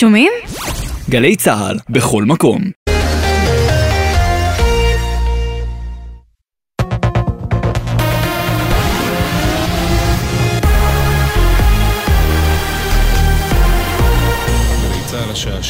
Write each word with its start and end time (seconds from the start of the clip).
שומעים? 0.00 0.32
גלי 1.10 1.36
צה"ל, 1.36 1.76
בכל 1.90 2.24
מקום. 2.24 2.77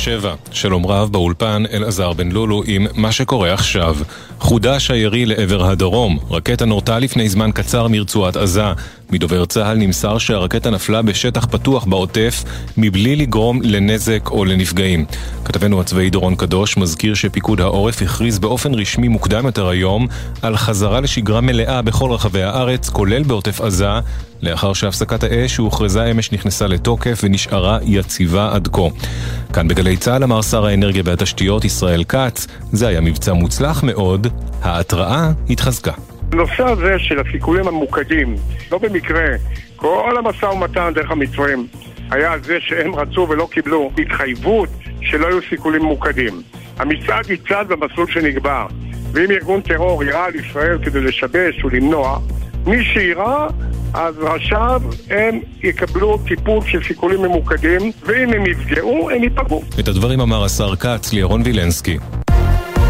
שבע, 0.08 0.34
שלום 0.52 0.86
רב 0.86 1.12
באולפן 1.12 1.62
אלעזר 1.72 2.12
בן 2.12 2.32
לולו 2.32 2.62
עם 2.66 2.86
מה 2.94 3.12
שקורה 3.12 3.52
עכשיו. 3.52 3.96
חודש 4.40 4.90
הירי 4.90 5.26
לעבר 5.26 5.64
הדרום, 5.64 6.18
רקטה 6.30 6.64
נורתה 6.64 6.98
לפני 6.98 7.28
זמן 7.28 7.50
קצר 7.54 7.88
מרצועת 7.88 8.36
עזה. 8.36 8.64
מדובר 9.10 9.44
צה"ל 9.44 9.76
נמסר 9.76 10.18
שהרקטה 10.18 10.70
נפלה 10.70 11.02
בשטח 11.02 11.46
פתוח 11.46 11.84
בעוטף 11.84 12.44
מבלי 12.76 13.16
לגרום 13.16 13.60
לנזק 13.62 14.30
או 14.30 14.44
לנפגעים. 14.44 15.04
כתבנו 15.44 15.80
הצבאי 15.80 16.10
דורון 16.10 16.34
קדוש 16.34 16.76
מזכיר 16.76 17.14
שפיקוד 17.14 17.60
העורף 17.60 18.02
הכריז 18.02 18.38
באופן 18.38 18.74
רשמי 18.74 19.08
מוקדם 19.08 19.46
יותר 19.46 19.68
היום 19.68 20.06
על 20.42 20.56
חזרה 20.56 21.00
לשגרה 21.00 21.40
מלאה 21.40 21.82
בכל 21.82 22.10
רחבי 22.12 22.42
הארץ, 22.42 22.88
כולל 22.88 23.22
בעוטף 23.22 23.60
עזה, 23.60 24.00
לאחר 24.42 24.72
שהפסקת 24.72 25.22
האש 25.22 25.54
שהוכרזה 25.54 26.10
אמש 26.10 26.32
נכנסה 26.32 26.66
לתוקף 26.66 27.20
ונשארה 27.24 27.78
יציבה 27.82 28.54
עד 28.54 28.68
כה. 28.72 28.82
כאן 29.52 29.68
בגלי 29.68 29.96
צה"ל 29.96 30.22
אמר 30.22 30.42
שר 30.42 30.66
האנרגיה 30.66 31.02
והתשתיות 31.04 31.64
ישראל 31.64 32.04
כץ, 32.04 32.46
זה 32.72 32.88
היה 32.88 33.00
מבצע 33.00 33.32
מוצלח 33.32 33.82
מאוד, 33.82 34.26
ההתראה 34.62 35.30
התחזקה. 35.50 35.92
הנושא 36.32 36.62
הזה 36.62 36.98
של 36.98 37.20
הסיכולים 37.20 37.68
הממוקדים, 37.68 38.36
לא 38.72 38.78
במקרה, 38.78 39.26
כל 39.76 40.14
המשא 40.18 40.46
ומתן 40.46 40.92
דרך 40.94 41.10
המצרים 41.10 41.66
היה 42.10 42.32
זה 42.44 42.58
שהם 42.60 42.94
רצו 42.94 43.26
ולא 43.30 43.48
קיבלו 43.50 43.90
התחייבות 43.98 44.68
שלא 45.00 45.26
יהיו 45.26 45.40
סיכולים 45.50 45.82
ממוקדים. 45.82 46.42
המשרד 46.78 47.30
יצעד 47.30 47.68
במסלול 47.68 48.10
שנקבע, 48.10 48.66
ואם 49.12 49.30
ארגון 49.30 49.60
טרור 49.60 50.04
יירה 50.04 50.24
על 50.24 50.34
ישראל 50.34 50.78
כדי 50.84 51.00
לשבש 51.00 51.64
ולמנוע, 51.64 52.18
מי 52.66 52.84
שיירה, 52.84 53.48
אז 53.94 54.14
ראשיו 54.18 54.82
הם 55.10 55.40
יקבלו 55.62 56.18
טיפול 56.28 56.64
של 56.66 56.82
סיכולים 56.84 57.22
ממוקדים, 57.22 57.92
ואם 58.06 58.32
הם 58.32 58.46
יפגעו, 58.46 59.10
הם 59.10 59.22
ייפגעו. 59.22 59.62
את 59.80 59.88
הדברים 59.88 60.20
אמר 60.20 60.44
השר 60.44 60.76
כץ 60.76 61.12
לירון 61.12 61.42
וילנסקי. 61.44 61.98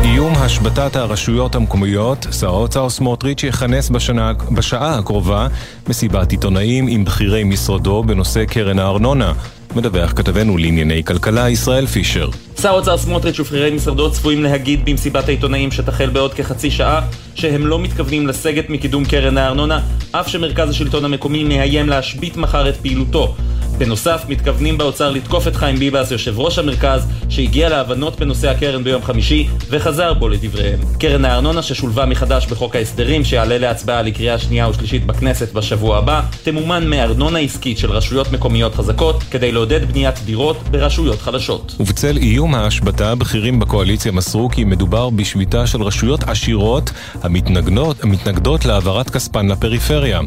איום 0.03 0.33
השבתת 0.37 0.97
הרשויות 0.97 1.55
המקומיות, 1.55 2.27
שר 2.41 2.49
האוצר 2.49 2.89
סמוטריץ' 2.89 3.43
יכנס 3.45 3.91
בשנה, 3.91 4.33
בשעה 4.53 4.99
הקרובה 4.99 5.47
מסיבת 5.89 6.31
עיתונאים 6.31 6.87
עם 6.89 7.05
בכירי 7.05 7.45
משרדו 7.45 8.03
בנושא 8.03 8.45
קרן 8.45 8.79
הארנונה. 8.79 9.33
מדווח 9.79 10.13
כתבנו 10.13 10.57
לענייני 10.57 11.05
כלכלה 11.05 11.51
ישראל 11.51 11.87
פישר. 11.87 12.29
שר 12.63 12.69
האוצר 12.69 12.99
סמוטריץ' 12.99 13.41
ובכירי 13.41 13.71
משרדו 13.71 14.11
צפויים 14.11 14.43
להגיד 14.43 14.85
במסיבת 14.85 15.29
העיתונאים 15.29 15.71
שתחל 15.71 16.11
בעוד 16.11 16.35
כחצי 16.35 16.71
שעה 16.71 17.01
שהם 17.35 17.67
לא 17.67 17.79
מתכוונים 17.79 18.27
לסגת 18.27 18.71
מקידום 18.71 19.05
קרן 19.05 19.39
הארנונה 19.39 19.81
אף 20.13 20.29
שמרכז 20.29 20.71
השלטון 20.71 21.05
המקומי 21.05 21.45
מאיים 21.45 21.89
להשבית 21.89 22.37
מחר 22.37 22.69
את 22.69 22.77
פעילותו 22.77 23.35
בנוסף, 23.79 24.25
מתכוונים 24.29 24.79
באוצר 24.79 25.11
לתקוף 25.11 25.49
את 25.49 25.57
חיים 25.57 25.77
ביבס, 25.77 26.11
יושב 26.11 26.39
ראש 26.39 26.59
המרכז, 26.59 27.07
שהגיע 27.29 27.69
להבנות 27.69 28.21
בנושא 28.21 28.51
הקרן 28.51 28.85
ביום 28.85 29.03
חמישי, 29.03 29.49
וחזר 29.71 30.15
בו 30.15 30.29
לדבריהם. 30.29 30.79
קרן 31.01 31.25
הארנונה 31.25 31.63
ששולבה 31.63 32.07
מחדש 32.07 32.47
בחוק 32.47 32.77
ההסדרים, 32.77 33.25
שיעלה 33.25 33.59
להצבעה 33.59 34.03
לקריאה 34.03 34.39
שנייה 34.39 34.69
ושלישית 34.69 35.07
בכנסת 35.07 35.53
בשבוע 35.53 35.99
הבא, 35.99 36.21
תמומן 36.43 36.91
מארנונה 36.91 37.39
עסקית 37.39 37.79
של 37.79 37.91
רשויות 37.91 38.33
מקומיות 38.33 38.75
חזקות, 38.75 39.23
כדי 39.31 39.53
לעודד 39.53 39.93
בניית 39.93 40.15
דירות 40.25 40.57
ברשויות 40.71 41.21
חלשות. 41.21 41.77
ובצל 41.81 42.17
איום 42.17 42.55
ההשבתה, 42.55 43.15
בכירים 43.15 43.61
בקואליציה 43.61 44.13
מסרו 44.13 44.49
כי 44.49 44.65
מדובר 44.65 45.11
בשביתה 45.11 45.67
של 45.67 45.83
רשויות 45.83 46.23
עשירות 46.23 46.91
המתנגדות, 47.23 48.05
המתנגדות 48.05 48.65
להעברת 48.65 49.11
כספן 49.11 49.49
לפריפריה. 49.49 50.21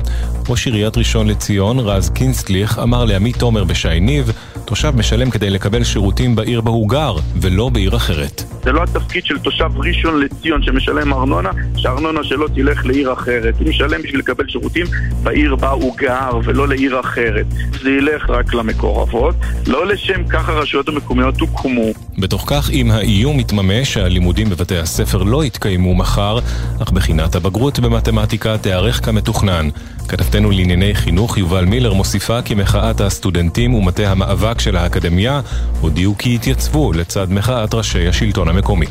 ראש 0.50 0.66
עיריית 0.66 0.97
ראשון 0.97 1.28
לציון, 1.28 1.79
רז 1.79 2.09
קינסטליך, 2.09 2.79
אמר 2.79 3.06
לעמית 3.06 3.41
תומר 3.41 3.63
בשי 3.63 4.00
ניב, 4.00 4.31
תושב 4.66 4.94
משלם 4.96 5.29
כדי 5.29 5.50
לקבל 5.50 5.84
שירותים 5.84 6.35
בעיר 6.35 6.62
בה 6.62 6.72
הוא 6.72 6.90
גר, 6.90 7.16
ולא 7.41 7.69
בעיר 7.69 7.96
אחרת. 7.96 8.44
זה 8.63 8.72
לא 8.72 8.84
התפקיד 8.84 9.25
של 9.25 9.40
תושב 9.40 9.69
ראשון 9.75 10.19
לציון 10.19 10.63
שמשלם 10.63 11.13
ארנונה, 11.13 11.50
שהארנונה 11.78 12.24
שלו 12.24 12.47
תלך 12.47 12.85
לעיר 12.85 13.13
אחרת. 13.13 13.53
הוא 13.59 13.69
משלם 13.69 14.01
בשביל 14.01 14.19
לקבל 14.19 14.47
שירותים 14.47 14.85
בעיר 15.24 15.56
בה 15.56 15.69
הוא 15.69 15.97
גר, 15.97 16.40
ולא 16.44 16.68
לעיר 16.68 17.00
אחרת. 17.00 17.46
זה 17.84 17.90
ילך 17.90 18.30
רק 18.30 18.53
למקורבות. 18.53 19.35
לא 19.68 19.88
לשם 19.88 20.24
כך 20.30 20.50
הרשויות 20.50 20.90
המקומיות 20.90 21.40
הוקמו. 21.40 21.91
בתוך 22.18 22.44
כך, 22.47 22.69
אם 22.69 22.91
האיום 22.91 23.40
יתממש, 23.40 23.97
הלימודים 23.97 24.50
בבתי 24.50 24.78
הספר 24.78 25.24
לא 25.24 25.46
יתקיימו 25.46 25.96
מחר, 25.96 26.40
אך 26.84 26.91
בחינת 26.91 27.35
הבגרות 27.35 27.80
במתמטיקה 27.80 28.57
תיארך 28.57 29.06
כמתוכנן. 29.06 29.69
כתבתנו 30.07 30.51
לענייני 30.51 30.95
חינוך 30.95 31.38
יובל 31.38 31.66
מילר 31.66 31.94
מוסיפה 31.94 32.41
כי 32.41 32.56
מחאת 32.56 33.01
הסטודנטים 33.01 33.73
ומטה 33.73 34.12
המאבק 34.12 34.59
של 34.59 34.78
האקדמיה 34.78 35.41
הודיעו 35.81 36.16
כי 36.17 36.35
יתייצבו 36.35 36.94
לצד 36.94 37.31
מחאת 37.31 37.73
ראשי 37.73 38.07
השלטון 38.07 38.47
המקומי. 38.47 38.85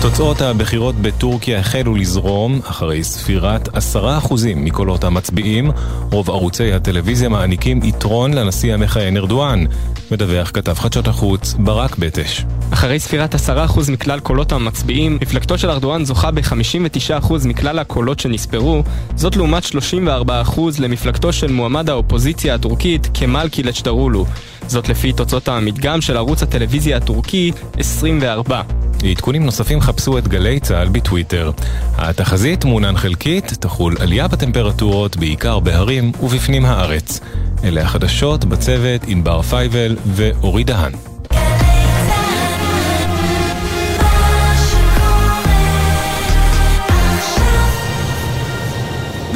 תוצאות 0.00 0.40
הבחירות 0.40 0.94
בטורקיה 0.94 1.58
החלו 1.58 1.94
לזרום 1.94 2.60
אחרי 2.64 3.04
ספירת 3.04 3.76
עשרה 3.76 4.18
אחוזים 4.18 4.64
מקולות 4.64 5.04
המצביעים. 5.04 5.70
רוב 6.10 6.30
ערוצי 6.30 6.72
הטלוויזיה 6.72 7.28
מעניקים 7.28 7.80
יתרון 7.82 8.34
לנשיא 8.34 8.74
המכהן 8.74 9.16
ארדואן. 9.16 9.64
מדווח 10.10 10.50
כתב 10.54 10.74
חדשות 10.74 11.08
החוץ 11.08 11.54
ברק 11.58 11.96
בטש. 11.98 12.44
אחרי 12.78 12.98
ספירת 12.98 13.34
עשרה 13.34 13.64
אחוז 13.64 13.90
מכלל 13.90 14.20
קולות 14.20 14.52
המצביעים, 14.52 15.18
מפלגתו 15.22 15.58
של 15.58 15.70
ארדואן 15.70 16.04
זוכה 16.04 16.30
ב-59% 16.30 17.32
מכלל 17.44 17.78
הקולות 17.78 18.20
שנספרו, 18.20 18.82
זאת 19.16 19.36
לעומת 19.36 19.62
34% 19.64 20.60
למפלגתו 20.78 21.32
של 21.32 21.52
מועמד 21.52 21.90
האופוזיציה 21.90 22.54
הטורקית 22.54 23.08
כמאל 23.14 23.48
קילצ'דרולו. 23.48 24.26
זאת 24.66 24.88
לפי 24.88 25.12
תוצאות 25.12 25.48
המדגם 25.48 26.00
של 26.00 26.16
ערוץ 26.16 26.42
הטלוויזיה 26.42 26.96
הטורקי 26.96 27.52
24. 27.78 28.62
לעדכונים 29.02 29.44
נוספים 29.44 29.80
חפשו 29.80 30.18
את 30.18 30.28
גלי 30.28 30.60
צה"ל 30.60 30.88
בטוויטר. 30.88 31.50
התחזית 31.96 32.64
מעונן 32.64 32.96
חלקית, 32.96 33.52
תחול 33.60 33.96
עלייה 34.00 34.28
בטמפרטורות 34.28 35.16
בעיקר 35.16 35.58
בהרים 35.58 36.12
ובפנים 36.22 36.64
הארץ. 36.64 37.20
אלה 37.64 37.82
החדשות 37.82 38.44
בצוות 38.44 39.00
ענבר 39.06 39.42
פייבל 39.42 39.96
ואורי 40.06 40.64
דהן. 40.64 40.92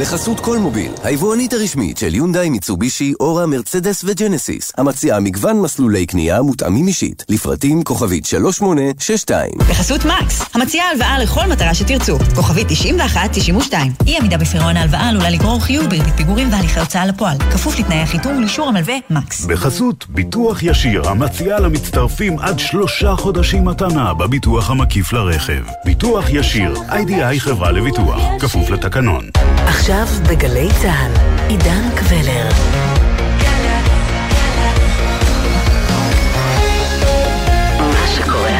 בחסות 0.03 0.39
כל 0.39 0.57
מוביל, 0.57 0.91
היבואנית 1.03 1.53
הרשמית 1.53 1.97
של 1.97 2.15
יונדאי, 2.15 2.49
מיצובישי, 2.49 3.13
אורה, 3.19 3.45
מרצדס 3.45 4.03
וג'נסיס, 4.07 4.71
המציעה 4.77 5.19
מגוון 5.19 5.61
מסלולי 5.61 6.05
קנייה 6.05 6.41
מותאמים 6.41 6.87
אישית, 6.87 7.23
לפרטים 7.29 7.83
כוכבית 7.83 8.25
3862. 8.25 9.51
בחסות 9.69 10.05
מקס, 10.05 10.45
המציעה 10.53 10.89
הלוואה 10.89 11.19
לכל 11.19 11.45
מטרה 11.49 11.73
שתרצו, 11.73 12.17
כוכבית 12.35 12.67
9192. 12.67 13.91
אי 14.07 14.17
עמידה 14.17 14.37
בפירעון 14.37 14.77
ההלוואה 14.77 15.09
עלולה 15.09 15.29
לגרור 15.29 15.61
חיוב 15.61 15.85
בריבית 15.85 16.13
פיגורים 16.17 16.51
והליכי 16.51 16.79
הוצאה 16.79 17.05
לפועל, 17.05 17.37
כפוף 17.37 17.79
לתנאי 17.79 17.97
החיתום 17.99 18.37
ולאישור 18.37 18.67
המלווה 18.67 18.95
מקס. 19.09 19.45
בחסות 19.45 20.05
ביטוח 20.09 20.63
ישיר, 20.63 21.09
המציעה 21.09 21.59
למצטרפים 21.59 22.39
עד 22.39 22.59
שלושה 22.59 23.15
חודשים 23.15 23.65
מתנה 23.65 24.13
בביטוח 24.13 24.69
המקיף 24.69 25.13
לרכב. 25.13 25.63
ביטוח 25.85 26.25
ישיר, 26.29 26.75
איי-די-איי 26.89 27.39
חברה 27.39 27.71
לביטוח, 27.71 28.21
כפוף 28.39 28.69
לתקנון. 28.69 29.29
עכשיו 29.67 29.92
בגלי 30.29 30.67
צה"ל, 30.81 31.11
עידן 31.49 31.89
קבלר. 31.95 32.49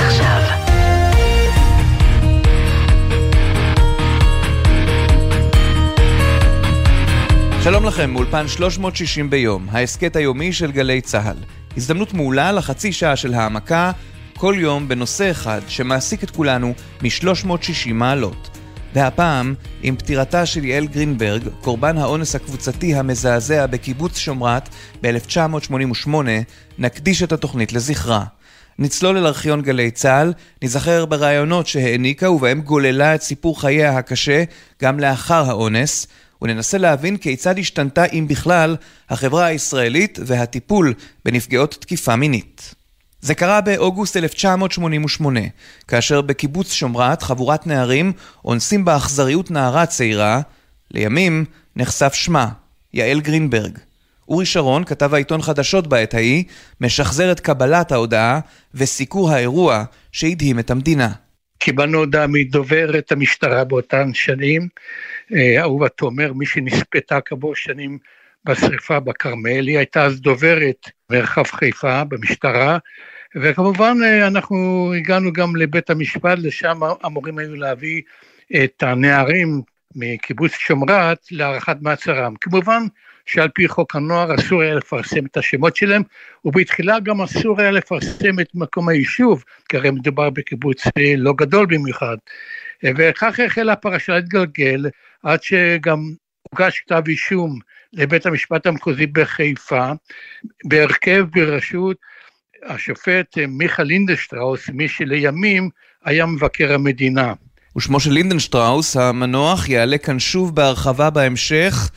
עכשיו. 0.07 0.41
שלום 7.63 7.85
לכם, 7.85 8.09
מאולפן 8.09 8.47
360 8.47 9.29
ביום, 9.29 9.67
ההסכת 9.71 10.15
היומי 10.15 10.53
של 10.53 10.71
גלי 10.71 11.01
צה"ל. 11.01 11.37
הזדמנות 11.77 12.13
מעולה 12.13 12.51
לחצי 12.51 12.91
שעה 12.91 13.15
של 13.15 13.33
העמקה, 13.33 13.91
כל 14.37 14.55
יום 14.57 14.87
בנושא 14.87 15.31
אחד 15.31 15.61
שמעסיק 15.67 16.23
את 16.23 16.31
כולנו 16.31 16.73
מ-360 17.01 17.93
מעלות. 17.93 18.52
והפעם 18.93 19.53
עם 19.81 19.95
פטירתה 19.95 20.45
של 20.45 20.65
יעל 20.65 20.87
גרינברג, 20.87 21.41
קורבן 21.61 21.97
האונס 21.97 22.35
הקבוצתי 22.35 22.95
המזעזע 22.95 23.65
בקיבוץ 23.65 24.17
שומרת 24.17 24.69
ב-1988, 25.01 26.09
נקדיש 26.77 27.23
את 27.23 27.31
התוכנית 27.31 27.73
לזכרה. 27.73 28.23
נצלול 28.79 29.17
אל 29.17 29.27
ארכיון 29.27 29.61
גלי 29.61 29.91
צה"ל, 29.91 30.33
נזכר 30.63 31.05
ברעיונות 31.05 31.67
שהעניקה 31.67 32.29
ובהם 32.29 32.61
גוללה 32.61 33.15
את 33.15 33.21
סיפור 33.21 33.61
חייה 33.61 33.97
הקשה 33.97 34.43
גם 34.81 34.99
לאחר 34.99 35.49
האונס, 35.49 36.07
וננסה 36.41 36.77
להבין 36.77 37.17
כיצד 37.17 37.59
השתנתה, 37.59 38.05
אם 38.05 38.25
בכלל, 38.29 38.75
החברה 39.09 39.45
הישראלית 39.45 40.19
והטיפול 40.25 40.93
בנפגעות 41.25 41.77
תקיפה 41.81 42.15
מינית. 42.15 42.82
זה 43.23 43.35
קרה 43.35 43.61
באוגוסט 43.61 44.17
1988, 44.17 45.39
כאשר 45.87 46.21
בקיבוץ 46.21 46.73
שומרת 46.73 47.21
חבורת 47.21 47.67
נערים 47.67 48.13
אונסים 48.45 48.85
באכזריות 48.85 49.51
נערה 49.51 49.85
צעירה, 49.85 50.41
לימים 50.91 51.45
נחשף 51.75 52.13
שמה, 52.13 52.49
יעל 52.93 53.21
גרינברג. 53.21 53.77
אורי 54.27 54.45
שרון, 54.45 54.83
כתב 54.83 55.13
העיתון 55.13 55.41
חדשות 55.41 55.87
בעת 55.87 56.13
ההיא, 56.13 56.43
משחזר 56.81 57.31
את 57.31 57.39
קבלת 57.39 57.91
ההודעה 57.91 58.39
וסיקור 58.73 59.31
האירוע 59.31 59.83
שהדהים 60.11 60.59
את 60.59 60.71
המדינה. 60.71 61.09
קיבלנו 61.57 61.97
הודעה 61.97 62.27
מדוברת 62.27 63.11
המשטרה 63.11 63.63
באותן 63.63 64.13
שנים, 64.13 64.67
אה, 65.33 65.61
אהובה 65.61 65.89
תומר, 65.89 66.33
מי 66.33 66.45
שנספתה 66.45 67.21
כעבור 67.25 67.55
שנים 67.55 67.97
בשרפה 68.45 68.99
בכרמל, 68.99 69.67
היא 69.67 69.77
הייתה 69.77 70.05
אז 70.05 70.21
דוברת 70.21 70.89
מרחב 71.09 71.43
חיפה 71.43 72.03
במשטרה, 72.03 72.77
וכמובן 73.35 73.97
אה, 74.03 74.27
אנחנו 74.27 74.91
הגענו 74.97 75.33
גם 75.33 75.55
לבית 75.55 75.89
המשפט, 75.89 76.37
לשם 76.37 76.79
אמורים 77.05 77.37
היו 77.37 77.55
להביא 77.55 78.01
את 78.63 78.83
הנערים 78.83 79.61
מקיבוץ 79.95 80.51
שומרת 80.51 81.17
להארכת 81.31 81.77
מעצרם. 81.81 82.33
כמובן 82.41 82.83
שעל 83.25 83.49
פי 83.53 83.67
חוק 83.67 83.95
הנוער 83.95 84.35
אסור 84.35 84.61
היה 84.61 84.75
לפרסם 84.75 85.25
את 85.25 85.37
השמות 85.37 85.75
שלהם, 85.75 86.01
ובתחילה 86.45 86.99
גם 86.99 87.21
אסור 87.21 87.61
היה 87.61 87.71
לפרסם 87.71 88.39
את 88.39 88.47
מקום 88.53 88.89
היישוב, 88.89 89.43
כי 89.69 89.77
הרי 89.77 89.91
מדובר 89.91 90.29
בקיבוץ 90.29 90.87
אה, 90.87 91.13
לא 91.17 91.33
גדול 91.37 91.65
במיוחד. 91.65 92.17
וכך 92.83 93.39
החלה 93.39 93.73
הפרשה 93.73 94.15
להתגלגל, 94.15 94.85
עד 95.23 95.43
שגם 95.43 95.99
הוגש 96.51 96.79
כתב 96.79 97.01
אישום 97.07 97.59
לבית 97.93 98.25
המשפט 98.25 98.65
המחוזי 98.65 99.07
בחיפה, 99.07 99.91
בהרכב 100.65 101.25
בראשות 101.31 101.97
השופט 102.65 103.37
אה, 103.37 103.47
מיכה 103.47 103.83
לינדשטראוס, 103.83 104.69
מי 104.69 104.87
שלימים 104.87 105.69
היה 106.05 106.25
מבקר 106.25 106.73
המדינה. 106.73 107.33
ושמו 107.77 107.99
של 107.99 108.11
לינדנשטראוס 108.11 108.97
המנוח 108.97 109.69
יעלה 109.69 109.97
כאן 109.97 110.19
שוב 110.19 110.55
בהרחבה 110.55 111.09
בהמשך. 111.09 111.91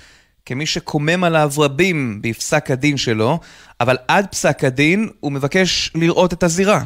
כמי 0.46 0.66
שקומם 0.66 1.24
עליו 1.24 1.50
רבים 1.58 2.18
בפסק 2.22 2.70
הדין 2.70 2.96
שלו, 2.96 3.38
אבל 3.80 3.96
עד 4.08 4.26
פסק 4.26 4.64
הדין 4.64 5.08
הוא 5.20 5.32
מבקש 5.32 5.90
לראות 5.94 6.32
את 6.32 6.42
הזירה. 6.42 6.82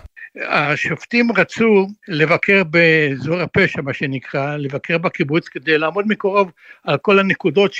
השופטים 0.48 1.32
רצו 1.36 1.86
לבקר 2.08 2.64
באזור 2.64 3.40
הפשע, 3.40 3.82
מה 3.82 3.92
שנקרא, 3.92 4.56
לבקר 4.56 4.98
בקיבוץ 4.98 5.48
כדי 5.48 5.78
לעמוד 5.78 6.04
מקרוב 6.08 6.50
על 6.84 6.98
כל 6.98 7.18
הנקודות 7.18 7.72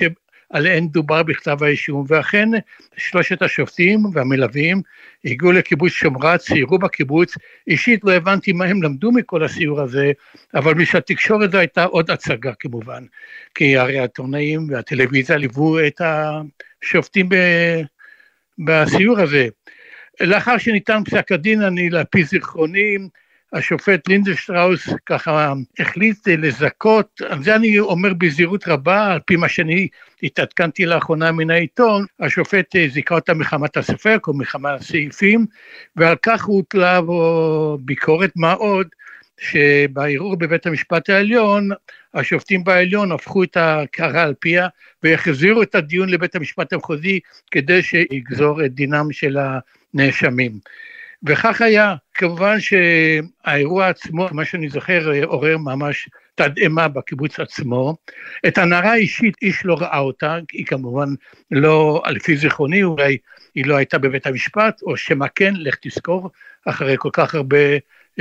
עליהן 0.50 0.88
דובר 0.88 1.22
בכתב 1.22 1.62
האישום, 1.62 2.04
ואכן 2.08 2.48
שלושת 2.96 3.42
השופטים 3.42 4.04
והמלווים 4.12 4.82
הגיעו 5.24 5.52
לקיבוץ 5.52 5.92
שומרת, 5.92 6.40
סיירו 6.40 6.78
בקיבוץ, 6.78 7.34
אישית 7.66 8.04
לא 8.04 8.12
הבנתי 8.12 8.52
מה 8.52 8.64
הם 8.64 8.82
למדו 8.82 9.12
מכל 9.12 9.44
הסיור 9.44 9.80
הזה, 9.80 10.12
אבל 10.54 10.74
בשביל 10.74 10.98
התקשורת 10.98 11.52
זו 11.52 11.58
הייתה 11.58 11.84
עוד 11.84 12.10
הצגה 12.10 12.52
כמובן, 12.58 13.04
כי 13.54 13.76
הרי 13.76 13.98
העיתונאים 13.98 14.66
והטלוויזיה 14.70 15.36
ליוו 15.36 15.78
את 15.86 16.00
השופטים 16.00 17.28
ב... 17.28 17.34
בסיור 18.58 19.20
הזה. 19.20 19.48
לאחר 20.20 20.58
שניתן 20.58 21.02
פסק 21.04 21.32
הדין, 21.32 21.62
אני, 21.62 21.90
על 21.92 22.24
זיכרונים, 22.24 23.08
השופט 23.52 24.08
לינדשטראוס 24.08 24.88
ככה 25.06 25.52
החליט 25.78 26.28
לזכות, 26.28 27.20
זה 27.42 27.56
אני 27.56 27.78
אומר 27.78 28.14
בזהירות 28.14 28.68
רבה, 28.68 29.12
על 29.12 29.20
פי 29.26 29.36
מה 29.36 29.48
שאני 29.48 29.88
התעדכנתי 30.22 30.86
לאחרונה 30.86 31.32
מן 31.32 31.50
העיתון, 31.50 32.06
השופט 32.20 32.76
זיכה 32.88 33.14
אותה 33.14 33.34
מחמת 33.34 33.76
הספק 33.76 34.24
או 34.28 34.34
מחמת 34.34 34.80
הסעיפים, 34.80 35.46
ועל 35.96 36.16
כך 36.22 36.44
הוטלה 36.44 37.00
בו 37.00 37.78
ביקורת, 37.80 38.30
מה 38.36 38.52
עוד 38.52 38.86
שבערעור 39.40 40.36
בבית 40.36 40.66
המשפט 40.66 41.10
העליון, 41.10 41.68
השופטים 42.14 42.64
בעליון 42.64 43.12
הפכו 43.12 43.42
את 43.42 43.56
הקערה 43.60 44.22
על 44.22 44.34
פיה 44.38 44.68
והחזירו 45.02 45.62
את 45.62 45.74
הדיון 45.74 46.08
לבית 46.08 46.34
המשפט 46.34 46.72
המחוזי 46.72 47.20
כדי 47.50 47.82
שיגזור 47.82 48.64
את 48.64 48.74
דינם 48.74 49.12
של 49.12 49.38
הנאשמים. 49.94 50.52
וכך 51.26 51.62
היה. 51.62 51.94
כמובן 52.14 52.56
שהאירוע 52.60 53.88
עצמו, 53.88 54.28
מה 54.32 54.44
שאני 54.44 54.68
זוכר, 54.68 55.24
עורר 55.24 55.58
ממש 55.58 56.08
תדהמה 56.34 56.88
בקיבוץ 56.88 57.40
עצמו. 57.40 57.96
את 58.46 58.58
הנערה 58.58 58.92
האישית, 58.92 59.34
איש 59.42 59.64
לא 59.64 59.76
ראה 59.80 59.98
אותה, 59.98 60.38
היא 60.52 60.66
כמובן 60.66 61.08
לא, 61.50 62.02
לפי 62.10 62.36
זיכרוני, 62.36 62.82
אולי 62.82 63.16
היא 63.54 63.66
לא 63.66 63.76
הייתה 63.76 63.98
בבית 63.98 64.26
המשפט, 64.26 64.82
או 64.82 64.96
שמא 64.96 65.26
כן, 65.34 65.54
לך 65.56 65.76
תזכור, 65.80 66.30
אחרי 66.66 66.94
כל 66.98 67.10
כך 67.12 67.34
הרבה 67.34 67.58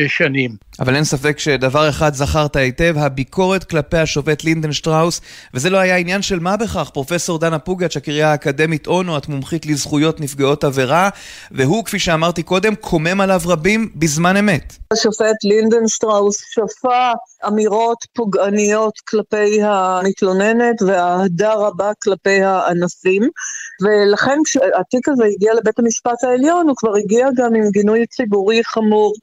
שנים. 0.08 0.56
אבל 0.80 0.96
אין 0.96 1.04
ספק 1.04 1.40
שדבר 1.40 1.90
אחד 1.90 2.14
זכרת 2.14 2.56
היטב, 2.56 2.94
הביקורת 2.98 3.64
כלפי 3.64 3.98
השופט 3.98 4.44
לינדנשטראוס, 4.44 5.22
וזה 5.54 5.70
לא 5.70 5.78
היה 5.78 5.98
עניין 5.98 6.22
של 6.22 6.40
מה 6.40 6.58
בכך. 6.58 6.90
פרופסור 6.94 7.40
דנה 7.40 7.60
פוגץ', 7.60 7.98
הקריה 7.98 8.32
האקדמית 8.32 8.88
אונו, 8.88 9.18
את 9.18 9.28
מומחית 9.28 9.66
לזכויות 9.66 10.22
נפגעות 10.22 10.64
עבירה, 10.64 11.10
והוא, 11.52 11.86
כפי 11.86 12.00
שאמרתי 12.00 12.44
קודם, 12.44 12.76
קומם 12.76 13.22
עליו 13.22 13.42
רבים 13.46 13.90
בזמן 13.96 14.38
אמת. 14.38 14.78
השופט 14.94 15.44
לינדנשטראוס 15.44 16.38
שפע 16.50 17.14
אמירות 17.48 17.98
פוגעניות 18.16 18.94
כלפי 19.10 19.64
המתלוננת 19.64 20.82
ואהדה 20.82 21.54
רבה 21.54 21.92
כלפי 22.04 22.42
האנסים, 22.44 23.30
ולכן 23.82 24.38
כשהתיק 24.46 25.10
הזה 25.10 25.24
הגיע 25.26 25.54
לבית 25.54 25.80
המשפט 25.80 26.24
העליון, 26.24 26.68
הוא 26.68 26.76
כבר 26.78 26.96
הגיע 26.96 27.28
גם 27.36 27.56
עם 27.56 27.70
גינוי 27.72 28.06
ציבורי 28.06 28.62
חמור. 28.64 29.14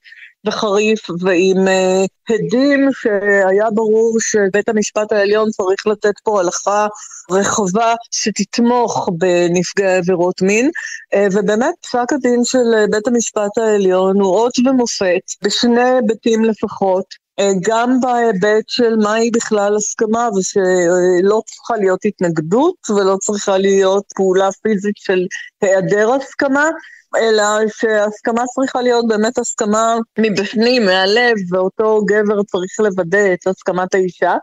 וחריף 0.46 1.10
ועם 1.20 1.56
uh, 1.56 2.34
הדים 2.34 2.88
שהיה 2.92 3.70
ברור 3.70 4.16
שבית 4.20 4.68
המשפט 4.68 5.12
העליון 5.12 5.50
צריך 5.50 5.86
לתת 5.86 6.14
פה 6.24 6.40
הלכה 6.40 6.86
רחבה 7.30 7.94
שתתמוך 8.10 9.08
בנפגעי 9.18 9.96
עבירות 9.96 10.42
מין, 10.42 10.70
uh, 11.14 11.18
ובאמת 11.32 11.74
פסק 11.82 12.12
הדין 12.12 12.44
של 12.44 12.58
uh, 12.58 12.90
בית 12.90 13.06
המשפט 13.06 13.58
העליון 13.58 14.20
הוא 14.20 14.36
אות 14.36 14.58
ומופת 14.58 15.44
בשני 15.44 15.82
היבטים 15.82 16.44
לפחות. 16.44 17.25
גם 17.60 18.00
בהיבט 18.00 18.68
של 18.68 18.96
מהי 18.96 19.30
בכלל 19.30 19.76
הסכמה 19.76 20.28
ושלא 20.38 21.42
צריכה 21.46 21.76
להיות 21.76 22.04
התנגדות 22.04 22.90
ולא 22.90 23.16
צריכה 23.20 23.58
להיות 23.58 24.04
פעולה 24.16 24.48
פיזית 24.62 24.96
של 24.96 25.26
היעדר 25.60 26.12
הסכמה, 26.12 26.70
אלא 27.16 27.44
שהסכמה 27.68 28.44
צריכה 28.54 28.82
להיות 28.82 29.08
באמת 29.08 29.38
הסכמה 29.38 29.96
מבפנים, 30.18 30.84
מהלב, 30.84 31.34
ואותו 31.50 32.00
גבר 32.04 32.42
צריך 32.42 32.80
לוודא 32.80 33.32
את 33.32 33.46
הסכמת 33.46 33.94
האישה. 33.94 34.36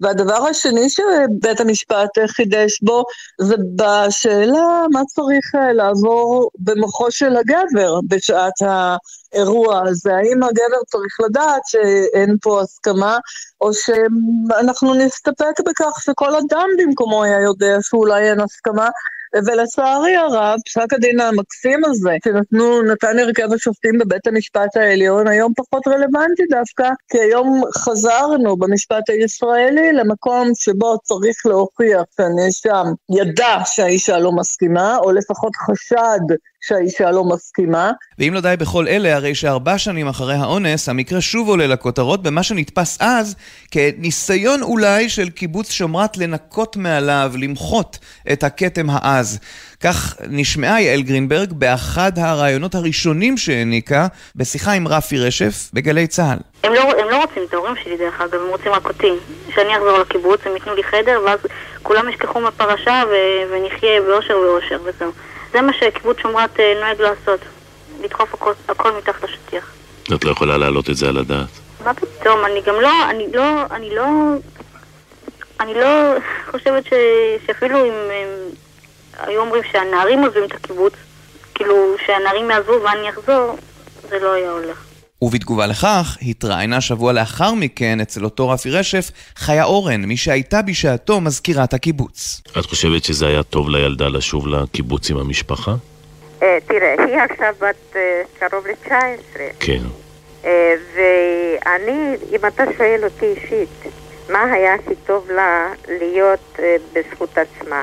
והדבר 0.00 0.46
השני 0.46 0.88
שבית 0.90 1.60
המשפט 1.60 2.08
חידש 2.26 2.80
בו 2.82 3.04
זה 3.40 3.54
בשאלה 3.76 4.84
מה 4.92 5.00
צריך 5.04 5.54
אה, 5.54 5.72
לעבור 5.72 6.50
במוחו 6.58 7.10
של 7.10 7.36
הגבר 7.36 8.00
בשעת 8.08 8.52
האירוע 8.60 9.88
הזה. 9.88 10.14
האם 10.14 10.42
הגבר 10.42 10.82
צריך 10.86 11.16
לדעת 11.26 11.62
שאין 11.66 12.36
פה 12.42 12.60
הסכמה, 12.60 13.18
או 13.60 13.70
שאנחנו 13.74 14.94
נסתפק 14.94 15.60
בכך 15.66 16.02
שכל 16.02 16.36
אדם 16.36 16.68
במקומו 16.78 17.24
היה 17.24 17.40
יודע 17.40 17.76
שאולי 17.82 18.30
אין 18.30 18.40
הסכמה, 18.40 18.88
ולצערי 19.36 20.16
הרב, 20.16 20.58
פסק 20.66 20.92
הדין 20.92 21.20
המקסים 21.20 21.84
הזה, 21.84 22.10
שנתנו, 22.24 22.82
נתן 22.82 23.18
הרכב 23.18 23.52
השופטים 23.52 23.98
בבית 23.98 24.26
המשפט 24.26 24.76
העליון, 24.76 25.28
היום 25.28 25.52
פחות 25.56 25.88
רלוונטי 25.88 26.42
דווקא, 26.50 26.88
כי 27.10 27.18
היום 27.18 27.62
חזרנו 27.74 28.56
במשפט 28.56 29.10
הישראלי 29.10 29.92
למקום 29.92 30.50
שבו 30.54 30.98
צריך 30.98 31.36
להוכיח 31.46 32.02
שהנאשם 32.16 32.84
ידע 33.10 33.58
שהאישה 33.64 34.18
לא 34.18 34.32
מסכימה, 34.32 34.96
או 34.96 35.12
לפחות 35.12 35.56
חשד 35.56 36.34
שהאישה 36.60 37.10
לא 37.10 37.24
מסכימה. 37.24 37.90
ואם 38.18 38.34
לא 38.34 38.40
די 38.40 38.54
בכל 38.58 38.88
אלה, 38.88 39.16
הרי 39.16 39.34
שארבע 39.34 39.78
שנים 39.78 40.08
אחרי 40.08 40.34
האונס, 40.34 40.88
המקרה 40.88 41.20
שוב 41.20 41.48
עולה 41.48 41.66
לכותרות 41.66 42.22
במה 42.22 42.42
שנתפס 42.42 42.98
אז 43.00 43.36
כניסיון 43.70 44.62
אולי 44.62 45.08
של 45.08 45.30
קיבוץ 45.30 45.70
שומרת 45.70 46.16
לנקות 46.16 46.76
מעליו, 46.76 47.32
למחות 47.38 47.98
את 48.32 48.44
הכתם 48.44 48.86
העז. 48.90 49.38
כך 49.80 50.16
נשמעה 50.28 50.82
יעל 50.82 51.02
גרינברג 51.02 51.52
באחד 51.52 52.12
הראיונות 52.16 52.74
הראשונים 52.74 53.36
שהעניקה 53.36 54.06
בשיחה 54.36 54.72
עם 54.72 54.88
רפי 54.88 55.18
רשף 55.18 55.70
בגלי 55.72 56.06
צה"ל. 56.06 56.38
הם 56.64 56.72
לא, 56.72 56.80
הם 56.80 57.08
לא 57.10 57.16
רוצים 57.24 57.42
את 57.48 57.54
ההורים 57.54 57.74
שלי 57.84 57.96
דרך 57.96 58.20
אגב, 58.20 58.34
הם 58.34 58.48
רוצים 58.48 58.72
רק 58.72 58.86
אותי. 58.86 59.12
שאני 59.54 59.76
אחזור 59.76 59.98
לקיבוץ, 59.98 60.40
הם 60.46 60.52
ייתנו 60.54 60.74
לי 60.74 60.82
חדר, 60.82 61.20
ואז 61.26 61.38
כולם 61.82 62.08
ישכחו 62.08 62.40
מהפרשה 62.40 63.02
ו- 63.10 63.52
ונחיה 63.52 64.00
באושר 64.06 64.36
ואושר 64.38 64.78
וזהו. 64.84 65.12
זה 65.52 65.60
מה 65.60 65.72
שקיבוץ 65.72 66.18
שומרת 66.18 66.60
אה, 66.60 66.74
נוהג 66.80 67.00
לעשות, 67.00 67.40
לדחוף 68.00 68.34
הכל, 68.34 68.52
הכל 68.68 68.92
מתחת 68.92 69.22
לשטיח. 69.22 69.72
את 70.14 70.24
לא 70.24 70.30
יכולה 70.30 70.56
להעלות 70.56 70.90
את 70.90 70.96
זה 70.96 71.08
על 71.08 71.18
הדעת. 71.18 71.48
מה 71.84 71.94
פתאום, 71.94 72.44
אני 72.44 72.60
גם 72.66 72.74
לא, 72.80 73.10
אני 73.10 73.26
לא, 73.32 73.62
אני 73.70 73.94
לא... 73.94 74.06
אני 75.60 75.74
לא 75.74 76.14
חושבת 76.50 76.84
ש... 76.84 76.92
שאפילו 77.46 77.84
אם 77.84 77.92
הם 77.92 78.28
היו 79.18 79.40
אומרים 79.40 79.62
שהנערים 79.72 80.18
עוזבים 80.18 80.44
את 80.44 80.52
הקיבוץ, 80.54 80.92
כאילו 81.54 81.96
שהנערים 82.06 82.50
יעזבו 82.50 82.82
ואני 82.82 83.10
אחזור, 83.10 83.56
זה 84.08 84.18
לא 84.18 84.32
היה 84.32 84.50
הולך. 84.50 84.87
ובתגובה 85.22 85.66
לכך, 85.66 86.18
התראיינה 86.22 86.80
שבוע 86.80 87.12
לאחר 87.12 87.54
מכן 87.54 88.00
אצל 88.00 88.24
אותו 88.24 88.48
רפי 88.48 88.70
רשף 88.70 89.10
חיה 89.36 89.64
אורן, 89.64 90.04
מי 90.04 90.16
שהייתה 90.16 90.62
בשעתו 90.62 91.20
מזכירת 91.20 91.74
הקיבוץ. 91.74 92.42
את 92.58 92.66
חושבת 92.66 93.04
שזה 93.04 93.26
היה 93.26 93.42
טוב 93.42 93.68
לילדה 93.68 94.08
לשוב 94.08 94.46
לקיבוץ 94.48 95.10
עם 95.10 95.16
המשפחה? 95.16 95.74
אה, 96.42 96.58
תראה, 96.66 96.94
היא 97.06 97.16
עכשיו 97.16 97.54
בת 97.60 97.96
אה, 97.96 98.22
קרוב 98.38 98.66
ל-19. 98.66 99.38
כן. 99.60 99.82
אה, 100.44 100.74
ואני, 100.94 102.14
אם 102.32 102.46
אתה 102.46 102.62
שואל 102.76 103.00
אותי 103.04 103.26
אישית, 103.26 103.92
מה 104.32 104.42
היה 104.52 104.74
הכי 104.74 104.94
טוב 105.06 105.30
לה 105.30 105.72
להיות 105.88 106.58
בזכות 106.92 107.38
עצמה? 107.38 107.82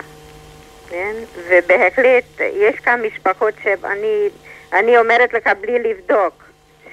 כן? 0.90 1.16
ובהחלט, 1.50 2.40
יש 2.40 2.76
כאן 2.84 3.02
משפחות 3.06 3.54
שאני 3.64 4.98
אומרת 4.98 5.34
לך 5.34 5.50
בלי 5.62 5.80
לבדוק, 5.80 6.45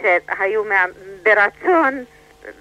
שהיו 0.02 0.62
ברצון, 1.23 2.04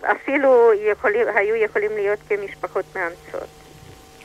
אפילו 0.03 0.71
יכולים, 0.91 1.27
היו 1.36 1.55
יכולים 1.55 1.91
להיות 1.95 2.19
כמשפחות 2.29 2.86
מאמצות. 2.95 3.50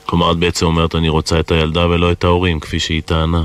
כלומר, 0.05 0.31
את 0.31 0.37
בעצם 0.37 0.65
אומרת, 0.65 0.95
אני 0.95 1.09
רוצה 1.09 1.39
את 1.39 1.51
הילדה 1.51 1.87
ולא 1.87 2.11
את 2.11 2.23
ההורים, 2.23 2.59
כפי 2.59 2.79
שהיא 2.79 3.01
טענה. 3.05 3.43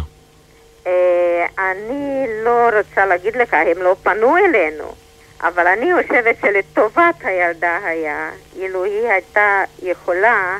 אה, 0.87 1.47
אני 1.59 2.27
לא 2.45 2.69
רוצה 2.79 3.07
להגיד 3.07 3.37
לך, 3.37 3.55
הם 3.55 3.83
לא 3.83 3.97
פנו 4.03 4.37
אלינו, 4.37 4.95
אבל 5.43 5.67
אני 5.67 5.91
חושבת 6.03 6.37
שלטובת 6.41 7.15
הילדה 7.21 7.79
היה, 7.85 8.31
אילו 8.57 8.85
היא 8.85 9.09
הייתה 9.09 9.65
יכולה 9.83 10.59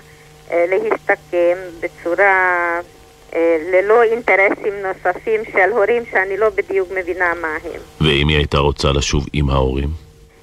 אה, 0.51 0.65
להסתכם 0.69 1.57
בצורה 1.81 2.81
ללא 3.73 4.03
אינטרסים 4.03 4.73
נוספים 4.83 5.41
של 5.53 5.71
הורים 5.73 6.03
שאני 6.11 6.37
לא 6.37 6.49
בדיוק 6.51 6.89
מבינה 6.99 7.33
מה 7.41 7.57
הם. 7.65 7.81
ואם 8.01 8.29
היא 8.29 8.37
הייתה 8.37 8.59
רוצה 8.59 8.89
לשוב 8.93 9.27
עם 9.33 9.51
ההורים? 9.51 9.89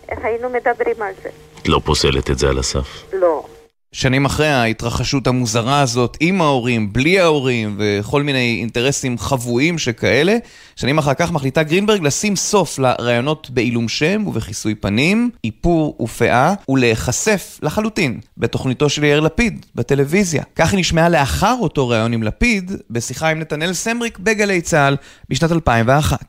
איך 0.09 0.19
היינו 0.23 0.49
מדברים 0.49 1.01
על 1.01 1.13
זה? 1.23 1.29
את 1.61 1.67
לא 1.67 1.81
פוסלת 1.85 2.29
את 2.29 2.37
זה 2.39 2.49
על 2.49 2.57
הסף? 2.59 3.03
לא. 3.13 3.43
שנים 3.91 4.25
אחרי 4.25 4.47
ההתרחשות 4.47 5.27
המוזרה 5.27 5.81
הזאת, 5.81 6.17
עם 6.19 6.41
ההורים, 6.41 6.93
בלי 6.93 7.19
ההורים, 7.19 7.77
וכל 7.79 8.23
מיני 8.23 8.57
אינטרסים 8.59 9.17
חבויים 9.17 9.77
שכאלה, 9.77 10.37
שנים 10.75 10.97
אחר 10.97 11.13
כך 11.13 11.31
מחליטה 11.31 11.63
גרינברג 11.63 12.03
לשים 12.03 12.35
סוף 12.35 12.79
לרעיונות 12.79 13.49
בעילום 13.49 13.89
שם 13.89 14.27
ובכיסוי 14.27 14.75
פנים, 14.75 15.29
איפור 15.43 15.97
ופאה, 16.01 16.53
ולהיחשף 16.69 17.59
לחלוטין 17.63 18.19
בתוכניתו 18.37 18.89
של 18.89 19.03
יאיר 19.03 19.19
לפיד, 19.19 19.65
בטלוויזיה. 19.75 20.43
כך 20.55 20.71
היא 20.71 20.79
נשמעה 20.79 21.09
לאחר 21.09 21.55
אותו 21.59 21.89
ראיון 21.89 22.13
עם 22.13 22.23
לפיד, 22.23 22.71
בשיחה 22.89 23.29
עם 23.29 23.39
נתנאל 23.39 23.73
סמריק 23.73 24.17
בגלי 24.19 24.61
צה"ל 24.61 24.97
בשנת 25.29 25.51
2001. 25.51 26.19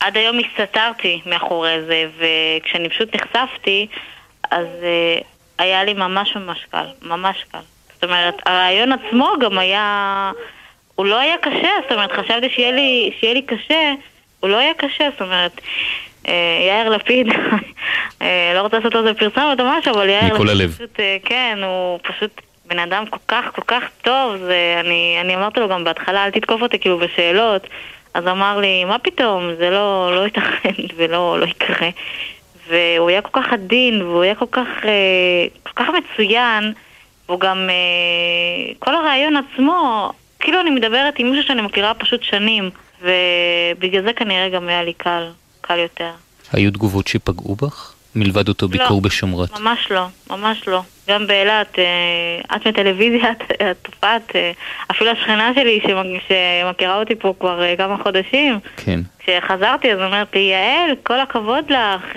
עד 0.00 0.16
היום 0.16 0.36
הסתתרתי 0.38 1.20
מאחורי 1.26 1.76
זה, 1.86 2.04
וכשאני 2.16 2.88
פשוט 2.88 3.14
נחשפתי, 3.14 3.86
אז... 4.50 4.66
Uh... 4.82 5.37
היה 5.58 5.84
לי 5.84 5.94
ממש 5.94 6.36
ממש 6.36 6.58
קל, 6.70 6.86
ממש 7.02 7.44
קל. 7.52 7.58
זאת 7.94 8.04
אומרת, 8.04 8.34
הרעיון 8.46 8.92
עצמו 8.92 9.32
גם 9.40 9.58
היה... 9.58 10.30
הוא 10.94 11.06
לא 11.06 11.20
היה 11.20 11.36
קשה, 11.36 11.70
זאת 11.82 11.92
אומרת, 11.92 12.12
חשבתי 12.12 12.48
שיהיה 12.50 12.72
לי, 12.72 13.10
שיהיה 13.20 13.34
לי 13.34 13.42
קשה, 13.42 13.92
הוא 14.40 14.50
לא 14.50 14.56
היה 14.56 14.74
קשה, 14.74 15.08
זאת 15.10 15.22
אומרת, 15.22 15.60
אה, 16.28 16.66
יאיר 16.68 16.88
לפיד, 16.88 17.26
אה, 18.22 18.52
לא 18.54 18.60
רוצה 18.60 18.76
לעשות 18.76 18.94
לו 18.94 19.00
איזה 19.00 19.14
פרסומת 19.14 19.60
או 19.60 19.64
משהו, 19.64 19.94
אבל 19.94 20.08
יאיר 20.08 20.34
לפיד 20.34 20.70
פשוט, 20.70 21.00
אה, 21.00 21.16
כן, 21.24 21.58
הוא 21.62 21.98
פשוט 22.02 22.40
בן 22.66 22.78
אדם 22.78 23.06
כל 23.06 23.18
כך 23.28 23.44
כל 23.54 23.62
כך 23.66 23.82
טוב, 24.02 24.36
זה, 24.36 24.80
אני, 24.80 25.18
אני 25.20 25.36
אמרתי 25.36 25.60
לו 25.60 25.68
גם 25.68 25.84
בהתחלה, 25.84 26.24
אל 26.24 26.30
תתקוף 26.30 26.62
אותי 26.62 26.78
כאילו 26.78 26.98
בשאלות, 26.98 27.66
אז 28.14 28.26
אמר 28.26 28.58
לי, 28.58 28.84
מה 28.84 28.98
פתאום, 28.98 29.54
זה 29.58 29.70
לא, 29.70 30.10
לא 30.14 30.24
ייתכן 30.24 30.82
ולא 30.96 31.40
לא 31.40 31.46
יקרה. 31.46 31.88
והוא 32.68 33.10
היה 33.10 33.22
כל 33.22 33.40
כך 33.42 33.52
עדין, 33.52 34.02
והוא 34.02 34.22
היה 34.22 34.34
כל 34.34 34.46
כך, 34.52 34.66
אה, 34.84 35.46
כל 35.62 35.72
כך 35.76 35.86
מצוין, 35.88 36.72
והוא 37.28 37.40
גם, 37.40 37.68
אה, 37.70 38.74
כל 38.78 38.94
הרעיון 38.94 39.34
עצמו, 39.36 40.12
כאילו 40.40 40.60
אני 40.60 40.70
מדברת 40.70 41.14
עם 41.18 41.30
מישהו 41.30 41.46
שאני 41.46 41.62
מכירה 41.62 41.94
פשוט 41.94 42.22
שנים, 42.22 42.70
ובגלל 43.00 44.02
זה 44.02 44.12
כנראה 44.12 44.48
גם 44.48 44.68
היה 44.68 44.82
לי 44.82 44.92
קל, 44.92 45.30
קל 45.60 45.78
יותר. 45.78 46.10
היו 46.52 46.70
תגובות 46.70 47.06
שפגעו 47.08 47.54
בך? 47.54 47.94
מלבד 48.14 48.48
אותו 48.48 48.68
ביקור 48.68 48.96
לא, 48.96 49.00
בשומרת. 49.02 49.60
ממש 49.60 49.86
לא, 49.90 50.06
ממש 50.30 50.68
לא. 50.68 50.82
גם 51.08 51.26
באילת, 51.26 51.78
אה, 51.78 52.56
את 52.56 52.66
מטלוויזיה, 52.66 53.30
את 53.70 53.76
תופעת, 53.82 54.36
אה, 54.36 54.50
אפילו 54.90 55.10
השכנה 55.10 55.52
שלי 55.54 55.80
שמכירה 56.28 56.98
אותי 56.98 57.14
פה 57.14 57.34
כבר 57.40 57.62
אה, 57.62 57.76
כמה 57.76 57.96
חודשים, 58.02 58.58
כן. 58.76 59.00
כשחזרתי 59.18 59.92
אז 59.92 60.00
אומרת 60.00 60.34
לי, 60.34 60.40
יעל, 60.40 60.90
כל 61.02 61.20
הכבוד 61.20 61.70
לך, 61.70 62.16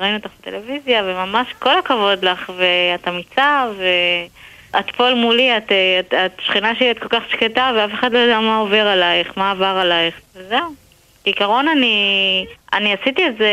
ראינו 0.00 0.16
אותך 0.16 0.30
בטלוויזיה, 0.40 1.02
וממש 1.04 1.46
כל 1.58 1.78
הכבוד 1.78 2.24
לך, 2.24 2.52
ואת 2.56 3.08
אמיצה, 3.08 3.66
ואת 3.78 4.90
פה 4.90 5.14
מולי, 5.14 5.56
את, 5.56 5.72
את, 6.00 6.14
את 6.14 6.32
שכנה 6.40 6.74
שלי, 6.74 6.90
את 6.90 6.98
כל 6.98 7.08
כך 7.08 7.22
שקטה, 7.30 7.70
ואף 7.76 7.90
אחד 7.94 8.12
לא 8.12 8.18
יודע 8.18 8.40
מה 8.40 8.56
עובר 8.56 8.86
עלייך, 8.86 9.32
מה 9.36 9.50
עבר 9.50 9.64
עלייך, 9.64 10.14
וזהו. 10.36 10.83
כעיקרון 11.24 11.68
אני, 11.68 12.46
אני 12.72 12.92
עשיתי 12.92 13.26
את 13.26 13.32
זה 13.38 13.50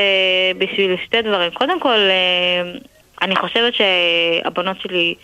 בשביל 0.57 0.95
שתי 1.05 1.21
דברים. 1.21 1.51
קודם 1.51 1.79
כל, 1.79 1.97
אה, 1.97 2.71
אני 3.21 3.35
חושבת 3.35 3.73
שהבנות 3.73 4.81
שלי 4.81 5.15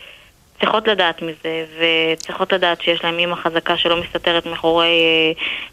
צריכות 0.59 0.87
לדעת 0.87 1.21
מזה, 1.21 1.65
וצריכות 1.79 2.53
לדעת 2.53 2.81
שיש 2.81 3.03
להם 3.03 3.19
אימא 3.19 3.35
חזקה 3.35 3.77
שלא 3.77 4.01
מסתתרת 4.01 4.45
מאחורי 4.45 4.85
אה, 4.85 5.31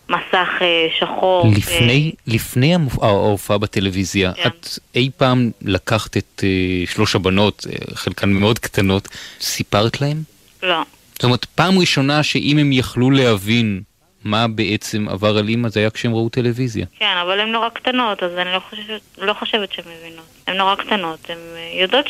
מסך 0.09 0.49
אה, 0.63 0.87
שחור. 0.99 1.47
לפני, 1.57 2.13
ו... 2.29 2.35
לפני 2.35 2.75
ההופעה 3.03 3.59
בטלוויזיה, 3.59 4.33
כן. 4.33 4.49
את 4.49 4.69
אי 4.95 5.11
פעם 5.17 5.51
לקחת 5.63 6.17
את 6.17 6.45
שלוש 6.87 7.15
הבנות, 7.15 7.67
חלקן 7.95 8.31
מאוד 8.31 8.59
קטנות, 8.59 9.09
סיפרת 9.41 10.01
להן? 10.01 10.17
לא. 10.63 10.83
זאת 11.13 11.25
אומרת, 11.25 11.45
פעם 11.45 11.79
ראשונה 11.79 12.23
שאם 12.23 12.59
הם 12.61 12.73
יכלו 12.73 13.11
להבין 13.11 13.83
מה 14.25 14.49
בעצם 14.49 15.09
עבר 15.09 15.39
על 15.39 15.49
אימא 15.49 15.69
זה 15.69 15.81
היה 15.81 15.91
כשהם 15.91 16.15
ראו 16.15 16.29
טלוויזיה. 16.29 16.87
כן, 16.99 17.17
אבל 17.23 17.41
הן 17.41 17.49
נורא 17.49 17.69
קטנות, 17.69 18.23
אז 18.23 18.33
אני 18.37 18.53
לא 18.53 18.61
חושבת, 18.71 19.01
לא 19.19 19.33
חושבת 19.33 19.73
שהן 19.73 19.85
מבינות. 19.99 20.27
הן 20.47 20.57
נורא 20.57 20.75
קטנות, 20.75 21.31
הן 21.31 21.39
אה, 21.57 21.81
יודעות 21.83 22.07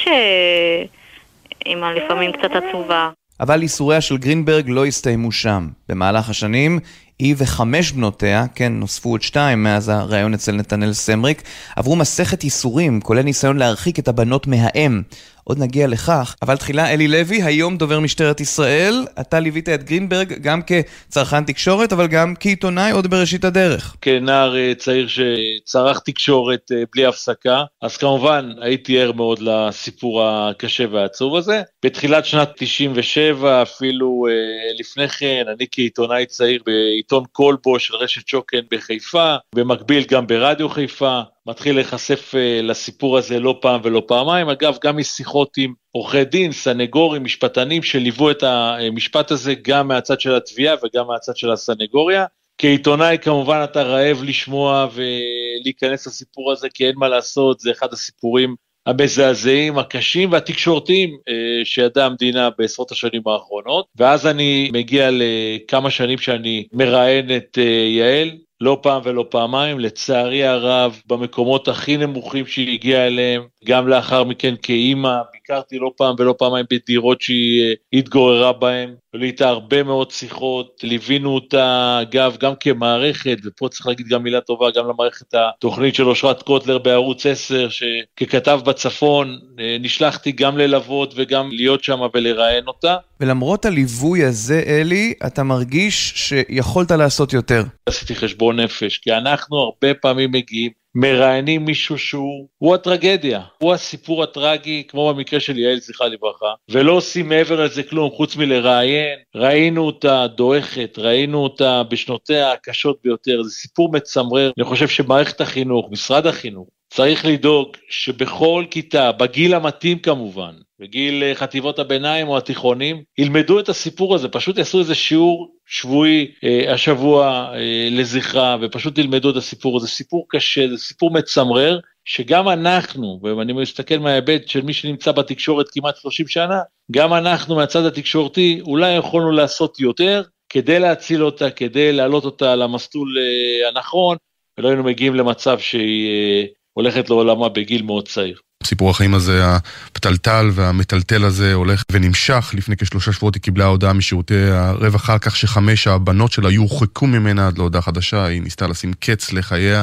שאימא 1.64 1.86
לפעמים 1.86 2.32
קצת 2.32 2.50
עצובה. 2.50 3.10
אבל 3.40 3.62
ייסוריה 3.62 4.00
של 4.00 4.16
גרינברג 4.16 4.64
לא 4.68 4.86
הסתיימו 4.86 5.32
שם. 5.32 5.68
במהלך 5.88 6.30
השנים 6.30 6.78
היא 7.18 7.34
וחמש 7.38 7.92
בנותיה, 7.92 8.44
כן, 8.54 8.72
נוספו 8.72 9.10
עוד 9.10 9.22
שתיים 9.22 9.62
מאז 9.62 9.88
הריאיון 9.88 10.34
אצל 10.34 10.52
נתנאל 10.52 10.92
סמריק, 10.92 11.42
עברו 11.76 11.96
מסכת 11.96 12.44
ייסורים, 12.44 13.00
כולל 13.00 13.22
ניסיון 13.22 13.56
להרחיק 13.56 13.98
את 13.98 14.08
הבנות 14.08 14.46
מהאם. 14.46 15.02
עוד 15.44 15.58
נגיע 15.58 15.86
לכך, 15.86 16.34
אבל 16.42 16.56
תחילה 16.56 16.92
אלי 16.92 17.08
לוי, 17.08 17.42
היום 17.42 17.76
דובר 17.76 18.00
משטרת 18.00 18.40
ישראל, 18.40 19.06
אתה 19.20 19.40
ליווית 19.40 19.68
את 19.68 19.84
גרינברג 19.84 20.32
גם 20.42 20.60
כצרכן 20.62 21.44
תקשורת, 21.44 21.92
אבל 21.92 22.06
גם 22.06 22.34
כעיתונאי 22.40 22.90
עוד 22.90 23.06
בראשית 23.06 23.44
הדרך. 23.44 23.96
כנער 24.00 24.56
אה, 24.56 24.72
צעיר 24.74 25.06
שצרך 25.08 26.00
תקשורת 26.04 26.72
אה, 26.72 26.82
בלי 26.94 27.06
הפסקה, 27.06 27.62
אז 27.82 27.96
כמובן 27.96 28.50
הייתי 28.60 29.00
ער 29.00 29.12
מאוד 29.12 29.38
לסיפור 29.38 30.24
הקשה 30.24 30.84
והעצוב 30.90 31.36
הזה. 31.36 31.62
בתחילת 31.84 32.26
שנת 32.26 32.50
97, 32.56 33.62
אפילו 33.62 34.26
אה, 34.28 34.32
לפני 34.80 35.08
כן, 35.08 35.44
אני 35.56 35.66
כעיתונאי 35.70 36.26
צעיר 36.26 36.62
בעיתון 36.66 37.24
כלבו 37.32 37.78
של 37.78 37.96
רשת 37.96 38.28
שוקן 38.28 38.60
בחיפה, 38.70 39.34
במקביל 39.54 40.04
גם 40.10 40.26
ברדיו 40.26 40.68
חיפה, 40.68 41.20
מתחיל 41.46 41.74
להיחשף 41.74 42.34
uh, 42.34 42.62
לסיפור 42.62 43.18
הזה 43.18 43.40
לא 43.40 43.58
פעם 43.60 43.80
ולא 43.84 44.02
פעמיים. 44.06 44.48
אגב, 44.48 44.76
גם 44.84 44.96
משיחות 44.96 45.50
עם 45.58 45.72
עורכי 45.90 46.24
דין, 46.24 46.52
סנגורים, 46.52 47.24
משפטנים 47.24 47.82
שליוו 47.82 48.30
את 48.30 48.42
המשפט 48.42 49.30
הזה 49.30 49.54
גם 49.62 49.88
מהצד 49.88 50.20
של 50.20 50.34
התביעה 50.34 50.76
וגם 50.84 51.06
מהצד 51.06 51.36
של 51.36 51.50
הסנגוריה. 51.50 52.24
כעיתונאי 52.58 53.18
כמובן 53.20 53.60
אתה 53.64 53.82
רעב 53.82 54.22
לשמוע 54.22 54.88
ולהיכנס 54.92 56.06
לסיפור 56.06 56.52
הזה, 56.52 56.68
כי 56.74 56.86
אין 56.86 56.94
מה 56.96 57.08
לעשות, 57.08 57.60
זה 57.60 57.70
אחד 57.70 57.92
הסיפורים 57.92 58.54
המזעזעים, 58.86 59.78
הקשים 59.78 60.32
והתקשורתיים 60.32 61.10
uh, 61.10 61.64
שידעה 61.64 62.06
המדינה 62.06 62.48
בעשרות 62.58 62.92
השנים 62.92 63.22
האחרונות. 63.26 63.86
ואז 63.96 64.26
אני 64.26 64.70
מגיע 64.72 65.08
לכמה 65.12 65.90
שנים 65.90 66.18
שאני 66.18 66.66
מראיין 66.72 67.36
את 67.36 67.58
uh, 67.58 67.60
יעל, 67.88 68.30
לא 68.64 68.78
פעם 68.82 69.02
ולא 69.04 69.26
פעמיים, 69.30 69.80
לצערי 69.80 70.44
הרב, 70.44 71.00
במקומות 71.06 71.68
הכי 71.68 71.96
נמוכים 71.96 72.46
שהיא 72.46 72.74
הגיעה 72.74 73.06
אליהם, 73.06 73.42
גם 73.64 73.88
לאחר 73.88 74.24
מכן 74.24 74.54
כאימא, 74.62 75.16
ביקרתי 75.32 75.78
לא 75.78 75.90
פעם 75.96 76.14
ולא 76.18 76.34
פעמיים 76.38 76.66
בדירות 76.70 77.20
שהיא 77.20 77.62
אה, 77.62 77.72
התגוררה 77.92 78.52
בהן, 78.52 78.94
היו 79.12 79.22
איתה 79.22 79.48
הרבה 79.48 79.82
מאוד 79.82 80.10
שיחות, 80.10 80.80
ליווינו 80.82 81.34
אותה, 81.34 81.98
אגב, 82.02 82.36
גם 82.40 82.52
כמערכת, 82.60 83.36
ופה 83.44 83.68
צריך 83.68 83.86
להגיד 83.86 84.06
גם 84.08 84.22
מילה 84.22 84.40
טובה, 84.40 84.70
גם 84.70 84.88
למערכת 84.88 85.34
התוכנית 85.34 85.94
של 85.94 86.08
אושרת 86.08 86.42
קוטלר 86.42 86.78
בערוץ 86.78 87.26
10, 87.26 87.68
שככתב 87.68 88.60
בצפון, 88.64 89.38
אה, 89.60 89.76
נשלחתי 89.80 90.32
גם 90.32 90.58
ללוות 90.58 91.14
וגם 91.16 91.48
להיות 91.52 91.84
שם 91.84 92.00
ולראיין 92.14 92.66
אותה. 92.66 92.96
ולמרות 93.20 93.64
הליווי 93.64 94.24
הזה, 94.24 94.62
אלי, 94.66 95.14
אתה 95.26 95.42
מרגיש 95.42 96.12
שיכולת 96.16 96.90
לעשות 96.90 97.32
יותר. 97.32 97.62
עשיתי 97.86 98.14
חשבון 98.14 98.60
נפש, 98.60 98.98
כי 98.98 99.12
אנחנו 99.12 99.56
הרבה 99.56 99.94
פעמים 99.94 100.32
מגיעים 100.32 100.70
מראיינים 100.94 101.64
מישהו 101.64 101.98
שהוא, 101.98 102.48
הוא 102.58 102.74
הטרגדיה, 102.74 103.40
הוא 103.58 103.72
הסיפור 103.72 104.22
הטרגי, 104.22 104.82
כמו 104.88 105.14
במקרה 105.14 105.40
של 105.40 105.58
יעל, 105.58 105.80
זכרה 105.80 106.08
לברכה, 106.08 106.52
ולא 106.70 106.92
עושים 106.92 107.28
מעבר 107.28 107.64
לזה 107.64 107.82
כלום 107.82 108.10
חוץ 108.10 108.36
מלראיין. 108.36 109.18
ראינו 109.34 109.86
אותה 109.86 110.26
דועכת, 110.36 110.98
ראינו 110.98 111.38
אותה 111.38 111.82
בשנותיה 111.82 112.52
הקשות 112.52 112.98
ביותר, 113.04 113.42
זה 113.42 113.50
סיפור 113.50 113.92
מצמרר. 113.92 114.50
אני 114.58 114.64
חושב 114.64 114.88
שמערכת 114.88 115.40
החינוך, 115.40 115.88
משרד 115.90 116.26
החינוך, 116.26 116.68
צריך 116.96 117.24
לדאוג 117.24 117.76
שבכל 117.88 118.64
כיתה, 118.70 119.12
בגיל 119.12 119.54
המתאים 119.54 119.98
כמובן, 119.98 120.54
בגיל 120.80 121.22
אה, 121.22 121.34
חטיבות 121.34 121.78
הביניים 121.78 122.28
או 122.28 122.36
התיכונים, 122.38 123.02
ילמדו 123.18 123.60
את 123.60 123.68
הסיפור 123.68 124.14
הזה, 124.14 124.28
פשוט 124.28 124.58
יעשו 124.58 124.78
איזה 124.78 124.94
שיעור 124.94 125.54
שבועי 125.66 126.30
אה, 126.44 126.72
השבוע 126.72 127.50
אה, 127.54 127.88
לזכרה, 127.90 128.56
ופשוט 128.60 128.98
ילמדו 128.98 129.30
את 129.30 129.36
הסיפור 129.36 129.76
הזה. 129.76 129.88
סיפור 129.88 130.26
קשה, 130.28 130.68
זה 130.68 130.78
סיפור 130.78 131.10
מצמרר, 131.10 131.78
שגם 132.04 132.48
אנחנו, 132.48 133.20
ואני 133.22 133.52
מסתכל 133.52 133.98
מההיבט 133.98 134.48
של 134.48 134.62
מי 134.62 134.72
שנמצא 134.72 135.12
בתקשורת 135.12 135.66
כמעט 135.72 135.96
30 135.96 136.28
שנה, 136.28 136.60
גם 136.90 137.14
אנחנו 137.14 137.56
מהצד 137.56 137.84
התקשורתי 137.84 138.60
אולי 138.66 138.92
יכולנו 138.92 139.30
לעשות 139.30 139.80
יותר 139.80 140.22
כדי 140.48 140.78
להציל 140.78 141.24
אותה, 141.24 141.50
כדי 141.50 141.92
להעלות 141.92 142.24
אותה 142.24 142.56
למסלול 142.56 143.18
אה, 143.18 143.68
הנכון, 143.68 144.16
ולא 144.58 144.68
היינו 144.68 144.84
מגיעים 144.84 145.14
למצב 145.14 145.58
שהיא 145.58 146.08
אה, 146.08 146.44
הולכת 146.74 147.10
לעולמה 147.10 147.48
בגיל 147.48 147.82
מאוד 147.82 148.08
צעיר. 148.08 148.38
סיפור 148.64 148.90
החיים 148.90 149.14
הזה, 149.14 149.42
הפתלתל 149.46 150.46
והמטלטל 150.52 151.24
הזה 151.24 151.54
הולך 151.54 151.82
ונמשך. 151.92 152.54
לפני 152.54 152.76
כשלושה 152.76 153.12
שבועות 153.12 153.34
היא 153.34 153.42
קיבלה 153.42 153.64
הודעה 153.64 153.92
משירותי 153.92 154.50
הרווחה 154.50 155.12
על 155.12 155.18
כך 155.18 155.36
שחמש 155.36 155.86
הבנות 155.86 156.32
שלה 156.32 156.50
יורחקו 156.50 157.06
ממנה 157.06 157.46
עד 157.46 157.58
להודעה 157.58 157.82
חדשה. 157.82 158.24
היא 158.24 158.42
ניסתה 158.42 158.66
לשים 158.66 158.92
קץ 158.92 159.32
לחייה. 159.32 159.82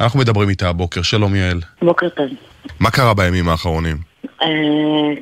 אנחנו 0.00 0.18
מדברים 0.18 0.48
איתה 0.48 0.68
הבוקר. 0.68 1.02
שלום 1.02 1.34
יעל. 1.34 1.60
בוקר 1.82 2.08
טוב. 2.08 2.26
מה 2.80 2.90
קרה 2.90 3.14
בימים 3.14 3.48
האחרונים? 3.48 3.96
אה, 4.42 4.48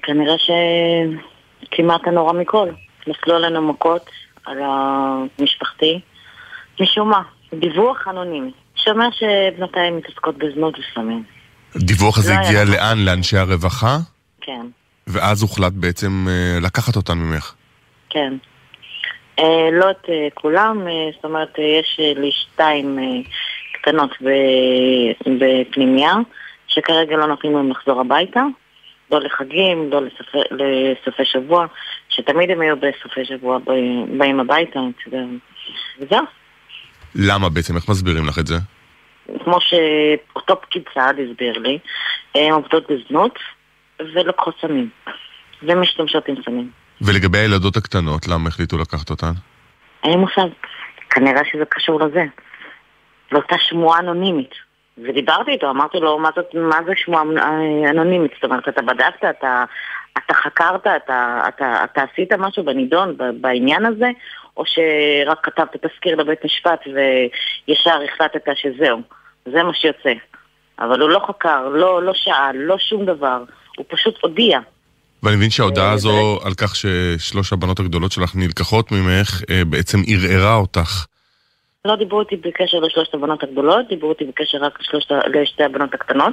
כנראה 0.03 0.35
שכמעט 0.39 2.01
הנורא 2.07 2.33
מכל. 2.33 2.69
נפלו 3.07 3.35
עלינו 3.35 3.63
מכות 3.63 4.11
על 4.47 4.59
המשפחתי. 4.63 6.01
משום 6.81 7.11
מה, 7.11 7.23
דיווח 7.55 8.09
אנונימי. 8.09 8.51
שאומר 8.87 9.09
שבנותיי 9.11 9.91
מתעסקות 9.91 10.39
בזנות 10.39 10.75
וסמים. 10.79 11.23
הדיווח 11.75 12.19
הזה 12.19 12.35
לא 12.35 12.39
הגיע. 12.39 12.65
לאן? 12.65 12.99
לאנשי 12.99 13.37
הרווחה? 13.37 13.97
כן, 14.41 14.67
ואז 15.07 15.43
הוחלט 15.43 15.73
בעצם 15.73 16.27
אה, 16.29 16.59
לקחת 16.63 16.97
אותן 16.97 17.19
ממך. 17.19 17.55
כן. 18.11 18.35
אה, 19.39 19.69
לא 19.73 19.91
את 19.91 20.09
אה, 20.09 20.29
כולם, 20.35 20.81
זאת 21.15 21.25
אומרת, 21.25 21.59
יש 21.59 22.01
לי 22.17 22.31
שתיים 22.33 22.99
קטנות 23.73 24.11
ב- 24.23 25.31
בפנימייה, 25.41 26.15
שכרגע 26.69 27.17
לא 27.17 27.27
נותנים 27.27 27.57
להם 27.57 27.71
לחזור 27.71 28.01
הביתה, 28.01 28.43
לא 29.11 29.21
לחגים, 29.21 29.91
לא 29.91 30.01
לסופי, 30.03 30.39
לסופי 30.51 31.25
שבוע, 31.25 31.67
שתמיד 32.09 32.51
הם 32.51 32.61
היו 32.61 32.77
בסופי 32.77 33.25
שבוע 33.25 33.59
באים 34.19 34.41
הביתה, 34.41 34.81
אתה 34.91 35.17
יודע. 35.17 35.25
וזהו. 36.01 36.25
למה 37.15 37.49
בעצם? 37.49 37.77
איך 37.77 37.89
מסבירים 37.89 38.27
לך 38.27 38.39
את 38.39 38.47
זה? 38.47 38.55
כמו 39.45 39.59
שאותו 39.61 40.61
פקיד 40.61 40.83
סעד 40.95 41.17
הסביר 41.19 41.59
לי, 41.59 41.79
הן 42.35 42.53
עובדות 42.53 42.85
בזנות 42.91 43.39
ולוקחות 44.01 44.55
סמים, 44.61 44.89
ומשתמשות 45.63 46.29
עם 46.29 46.35
סמים. 46.45 46.71
ולגבי 47.01 47.39
הילדות 47.39 47.77
הקטנות, 47.77 48.29
למה 48.29 48.49
החליטו 48.49 48.79
לקחת 48.79 49.11
אותן? 49.11 49.33
אין 50.05 50.13
לי 50.13 50.17
מושג. 50.17 50.49
כנראה 51.11 51.43
שזה 51.53 51.65
קשור 51.65 52.01
לזה. 52.01 52.25
לאותה 53.33 53.57
שמועה 53.59 53.99
אנונימית. 53.99 54.55
ודיברתי 54.99 55.51
איתו, 55.51 55.71
אמרתי 55.71 55.99
לו, 56.01 56.19
מה, 56.19 56.31
זאת, 56.37 56.55
מה 56.55 56.79
זה 56.87 56.93
שמועה 56.97 57.23
אה, 57.23 57.91
אנונימית? 57.91 58.31
זאת 58.35 58.45
אומרת, 58.45 58.69
אתה 58.69 58.83
בדקת, 58.83 59.25
אתה, 59.31 59.65
אתה 60.19 60.35
חקרת, 60.35 60.87
אתה, 60.87 61.41
אתה, 61.49 61.85
אתה 61.85 62.03
עשית 62.03 62.33
משהו 62.33 62.65
בנידון, 62.65 63.17
בעניין 63.41 63.87
הזה, 63.87 64.11
או 64.57 64.65
שרק 64.67 65.39
כתבת 65.43 65.87
תזכיר 65.87 66.17
לבית 66.17 66.45
משפט 66.45 66.81
וישר 66.87 67.99
החלטת 68.05 68.49
שזהו, 68.55 69.01
זה 69.47 69.63
מה 69.63 69.75
שיוצא. 69.75 70.13
אבל 70.79 71.01
הוא 71.01 71.11
לא 71.11 71.21
חקר, 71.29 71.69
לא, 71.69 72.03
לא 72.03 72.13
שאל, 72.15 72.57
לא 72.57 72.79
שום 72.79 73.05
דבר, 73.05 73.43
הוא 73.77 73.87
פשוט 73.89 74.19
הודיע. 74.23 74.59
ואני 75.23 75.37
מבין 75.37 75.51
שההודעה 75.51 75.93
הזו 75.93 76.39
על 76.45 76.55
כך 76.55 76.77
ששלוש 76.77 77.53
הבנות 77.53 77.81
הגדולות 77.81 78.13
שלך 78.13 78.37
נלקחות 78.37 78.93
ממך, 78.93 79.43
אה, 79.51 79.65
בעצם 79.65 79.99
ערערה 80.09 80.57
אותך. 80.57 81.07
לא 81.85 81.97
דיברו 81.97 82.21
איתי 82.21 82.37
בקשר 82.37 82.79
לשלושת 82.79 83.15
הבנות 83.15 83.43
הגדולות, 83.43 83.89
דיברו 83.89 84.11
איתי 84.11 84.25
בקשר 84.25 84.59
רק 84.59 84.81
לשלושת, 84.81 85.11
לשתי 85.11 85.65
הבנות 85.65 85.95
הקטנות. 85.95 86.33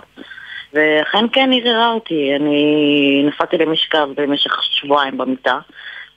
ואכן 0.73 1.25
כן 1.33 1.49
ערערה 1.53 1.91
אותי, 1.91 2.35
אני 2.35 3.23
נפלתי 3.27 3.57
למשכב 3.57 4.07
במשך 4.15 4.51
שבועיים 4.63 5.17
במיטה. 5.17 5.59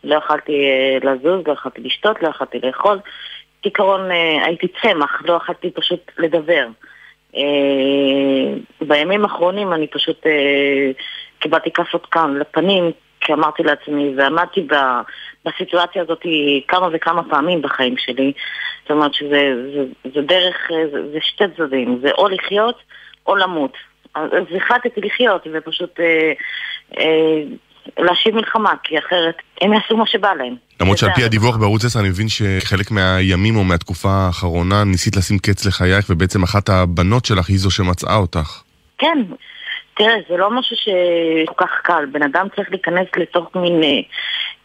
לא 0.07 0.14
יכלתי 0.14 0.53
אה, 0.53 1.11
לזוז, 1.11 1.47
לא 1.47 1.53
יכלתי 1.53 1.81
לשתות, 1.81 2.23
לא 2.23 2.29
יכלתי 2.29 2.59
לאכול. 2.62 2.99
כעיקרון 3.62 4.11
אה, 4.11 4.45
הייתי 4.45 4.66
צמח, 4.83 5.23
לא 5.25 5.33
יכלתי 5.33 5.71
פשוט 5.71 6.11
לדבר. 6.19 6.66
אה, 7.37 7.42
בימים 8.81 9.25
האחרונים 9.25 9.73
אני 9.73 9.87
פשוט 9.87 10.27
קיבלתי 11.38 11.71
כאפות 11.73 12.07
כאן 12.07 12.35
לפנים, 12.35 12.90
כי 13.21 13.33
אמרתי 13.33 13.62
לעצמי, 13.62 14.14
ועמדתי 14.16 14.61
ב, 14.61 14.75
בסיטואציה 15.45 16.03
הזאת 16.03 16.23
כמה 16.69 16.88
וכמה 16.92 17.23
פעמים 17.31 17.62
בחיים 17.62 17.97
שלי. 17.99 18.33
זאת 18.83 18.90
אומרת 18.90 19.14
שזה 19.14 19.53
זה, 19.75 19.85
זה 20.14 20.23
דרך, 20.23 20.57
זה, 20.92 21.11
זה 21.12 21.19
שתי 21.21 21.45
צדדים, 21.57 21.99
זה 22.03 22.11
או 22.19 22.29
לחיות 22.29 22.79
או 23.27 23.37
למות. 23.37 23.73
אז 24.16 24.47
החלטתי 24.57 25.01
לחיות 25.01 25.47
ופשוט 25.53 26.01
אה, 26.01 26.33
אה, 26.99 27.42
להשיב 27.99 28.35
מלחמה, 28.35 28.72
כי 28.83 28.99
אחרת 28.99 29.35
הם 29.61 29.72
יעשו 29.72 29.96
מה 29.96 30.07
שבא 30.07 30.33
להם. 30.35 30.55
למרות 30.81 30.99
שעל 30.99 31.11
פי 31.14 31.25
הדיווח 31.25 31.57
בערוץ 31.57 31.85
10 31.85 32.01
אני 32.01 32.09
מבין 32.09 32.29
שחלק 32.29 32.90
מהימים 32.90 33.57
או 33.57 33.64
מהתקופה 33.64 34.11
האחרונה 34.11 34.85
ניסית 34.85 35.16
לשים 35.16 35.38
קץ 35.38 35.66
לחייך 35.66 36.07
ובעצם 36.11 36.42
אחת 36.42 36.68
הבנות 36.68 37.25
שלך 37.25 37.49
היא 37.49 37.59
זו 37.59 37.70
שמצאה 37.70 38.16
אותך. 38.16 38.62
כן, 38.99 39.18
תראה, 39.94 40.14
זה 40.29 40.37
לא 40.37 40.51
משהו 40.51 40.77
שכל 40.77 41.64
כך 41.64 41.70
קל. 41.83 42.05
בן 42.12 42.22
אדם 42.22 42.46
צריך 42.57 42.68
להיכנס 42.70 43.07
לתוך 43.16 43.57
מין 43.57 43.83
אה, 43.83 44.01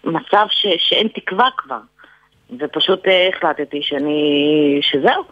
מצב 0.04 0.46
ש, 0.50 0.66
שאין 0.78 1.08
תקווה 1.16 1.48
כבר. 1.58 1.80
ופשוט 2.60 3.08
אה, 3.08 3.30
החלטתי 3.36 3.80
שאני... 3.82 4.80
שזהו, 4.82 5.24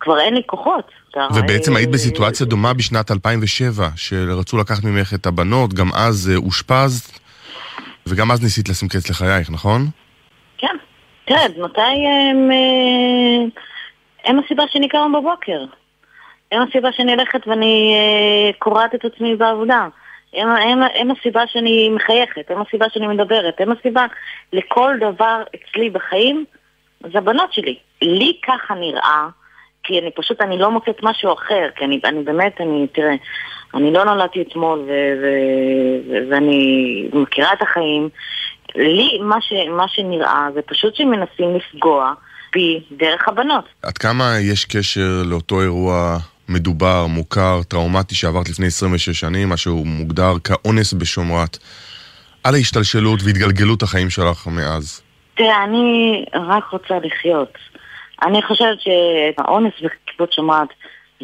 כבר 0.00 0.20
אין 0.20 0.34
לי 0.34 0.42
כוחות. 0.46 0.90
ובעצם 1.34 1.76
היית 1.76 1.90
בסיטואציה 1.90 2.46
דומה 2.46 2.74
בשנת 2.74 3.10
2007, 3.10 3.88
שרצו 3.96 4.56
לקחת 4.56 4.84
ממך 4.84 5.14
את 5.14 5.26
הבנות, 5.26 5.74
גם 5.74 5.88
אז 5.94 6.30
אה, 6.32 6.36
אושפזת, 6.36 7.18
וגם 8.08 8.30
אז 8.30 8.42
ניסית 8.42 8.68
לשים 8.68 8.88
קץ 8.88 9.10
לחייך, 9.10 9.50
נכון? 9.50 9.86
כן. 10.58 10.76
תראה, 11.24 11.48
בנותיי 11.48 12.06
הם... 12.06 12.50
אה, 12.52 13.60
הם 14.24 14.38
הסיבה 14.38 14.64
שאני 14.70 14.88
קמה 14.88 15.20
בבוקר. 15.20 15.64
הם 16.52 16.62
הסיבה 16.62 16.88
שאני 16.92 17.12
הולכת 17.12 17.48
ואני 17.48 17.94
אה, 17.94 18.52
קורעת 18.58 18.94
את 18.94 19.04
עצמי 19.04 19.36
בעבודה. 19.36 19.88
הם, 20.34 20.48
הם, 20.48 20.78
הם 20.94 21.10
הסיבה 21.10 21.46
שאני 21.46 21.88
מחייכת, 21.88 22.50
הם 22.50 22.62
הסיבה 22.62 22.86
שאני 22.92 23.06
מדברת, 23.06 23.60
הם 23.60 23.72
הסיבה 23.72 24.06
לכל 24.52 24.94
דבר 25.00 25.42
אצלי 25.54 25.90
בחיים, 25.90 26.44
זה 27.12 27.18
הבנות 27.18 27.52
שלי. 27.52 27.78
לי 28.02 28.40
ככה 28.46 28.74
נראה, 28.74 29.28
כי 29.86 29.98
אני 29.98 30.10
פשוט, 30.10 30.40
אני 30.40 30.58
לא 30.58 30.70
מוצאת 30.70 31.02
משהו 31.02 31.32
אחר, 31.32 31.68
כי 31.76 31.84
אני, 31.84 32.00
אני 32.04 32.22
באמת, 32.22 32.60
אני, 32.60 32.86
תראה, 32.94 33.14
אני 33.74 33.92
לא 33.92 34.04
נולדתי 34.04 34.42
אתמול 34.42 34.78
ו, 34.78 34.92
ו, 35.22 35.26
ו, 36.08 36.30
ואני 36.30 37.08
מכירה 37.12 37.52
את 37.52 37.62
החיים. 37.62 38.08
לי, 38.74 39.18
מה, 39.22 39.40
ש, 39.40 39.52
מה 39.76 39.88
שנראה 39.88 40.48
זה 40.54 40.60
פשוט 40.62 40.94
שמנסים 40.94 41.56
לפגוע 41.56 42.12
בי 42.52 42.80
דרך 42.90 43.28
הבנות. 43.28 43.64
עד 43.82 43.98
כמה 43.98 44.32
יש 44.40 44.64
קשר 44.64 45.22
לאותו 45.24 45.60
אירוע 45.60 46.16
מדובר, 46.48 47.06
מוכר, 47.06 47.60
טראומטי 47.68 48.14
שעברת 48.14 48.48
לפני 48.48 48.66
26 48.66 49.20
שנים, 49.20 49.48
מה 49.48 49.56
שהוא 49.56 49.86
מוגדר 49.86 50.32
כאונס 50.44 50.92
בשומרת, 50.92 51.58
על 52.44 52.54
ההשתלשלות 52.54 53.20
והתגלגלות 53.24 53.82
החיים 53.82 54.10
שלך 54.10 54.46
מאז? 54.46 55.02
תראה, 55.34 55.64
אני 55.64 56.24
רק 56.34 56.64
רוצה 56.72 56.94
לחיות. 57.04 57.52
אני 58.22 58.42
חושבת 58.42 58.78
שהאונס 58.80 59.72
בקיבוץ 59.82 60.34
שומרת, 60.34 60.68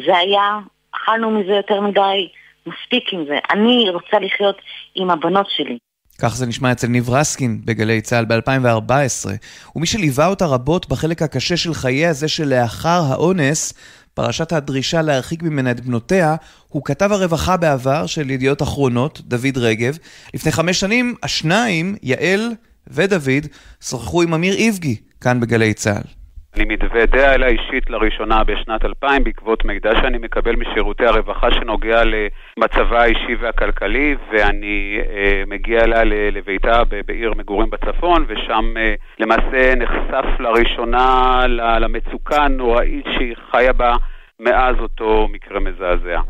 זה 0.05 0.17
היה, 0.17 0.59
אכלנו 0.95 1.31
מזה 1.31 1.51
יותר 1.51 1.81
מדי, 1.81 2.29
מספיק 2.67 3.13
עם 3.13 3.25
זה. 3.27 3.37
אני 3.51 3.89
רוצה 3.89 4.19
לחיות 4.19 4.57
עם 4.95 5.11
הבנות 5.11 5.47
שלי. 5.49 5.77
כך 6.21 6.35
זה 6.35 6.45
נשמע 6.45 6.71
אצל 6.71 6.87
ניב 6.87 7.09
רסקין 7.09 7.61
בגלי 7.65 8.01
צה"ל 8.01 8.25
ב-2014, 8.25 9.29
ומי 9.75 9.85
שליווה 9.85 10.27
אותה 10.27 10.45
רבות 10.45 10.89
בחלק 10.89 11.21
הקשה 11.21 11.57
של 11.57 11.73
חייה 11.73 12.13
זה 12.13 12.27
שלאחר 12.27 13.01
האונס, 13.09 13.73
פרשת 14.13 14.51
הדרישה 14.51 15.01
להרחיק 15.01 15.43
ממנה 15.43 15.71
את 15.71 15.79
בנותיה, 15.79 16.35
הוא 16.67 16.83
כתב 16.85 17.11
הרווחה 17.11 17.57
בעבר 17.57 18.05
של 18.05 18.29
ידיעות 18.29 18.61
אחרונות, 18.61 19.21
דוד 19.21 19.57
רגב. 19.57 19.97
לפני 20.33 20.51
חמש 20.51 20.79
שנים, 20.79 21.15
השניים, 21.23 21.95
יעל 22.03 22.51
ודוד, 22.87 23.47
שוחחו 23.81 24.21
עם 24.21 24.33
אמיר 24.33 24.53
איבגי, 24.53 24.95
כאן 25.21 25.39
בגלי 25.39 25.73
צה"ל. 25.73 26.22
אני 26.55 26.65
מתוודע 26.65 27.33
אליה 27.33 27.47
אישית 27.47 27.89
לראשונה 27.89 28.43
בשנת 28.43 28.85
2000 28.85 29.23
בעקבות 29.23 29.65
מידע 29.65 29.89
שאני 30.01 30.17
מקבל 30.17 30.55
משירותי 30.55 31.05
הרווחה 31.05 31.47
שנוגע 31.51 32.01
למצבה 32.03 33.01
האישי 33.01 33.35
והכלכלי 33.41 34.15
ואני 34.31 34.97
אה, 35.09 35.43
מגיע 35.47 35.83
אליה 35.83 36.03
לביתה 36.31 36.81
בעיר 37.07 37.33
מגורים 37.37 37.69
בצפון 37.69 38.25
ושם 38.27 38.73
אה, 38.77 38.93
למעשה 39.19 39.75
נחשף 39.75 40.39
לראשונה 40.39 41.41
למצוקה 41.79 42.43
הנוראית 42.43 43.05
שהיא 43.13 43.35
חיה 43.51 43.73
בה 43.73 43.95
מאז 44.39 44.75
אותו 44.79 45.27
מקרה 45.31 45.59
מזעזע. 45.59 46.21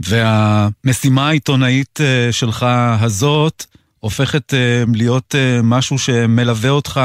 והמשימה 0.00 1.28
העיתונאית 1.28 2.00
אה, 2.00 2.28
שלך 2.30 2.66
הזאת 3.00 3.64
הופכת 4.04 4.52
uh, 4.52 4.56
להיות 4.94 5.34
uh, 5.34 5.36
משהו 5.64 5.98
שמלווה 5.98 6.70
אותך 6.70 7.00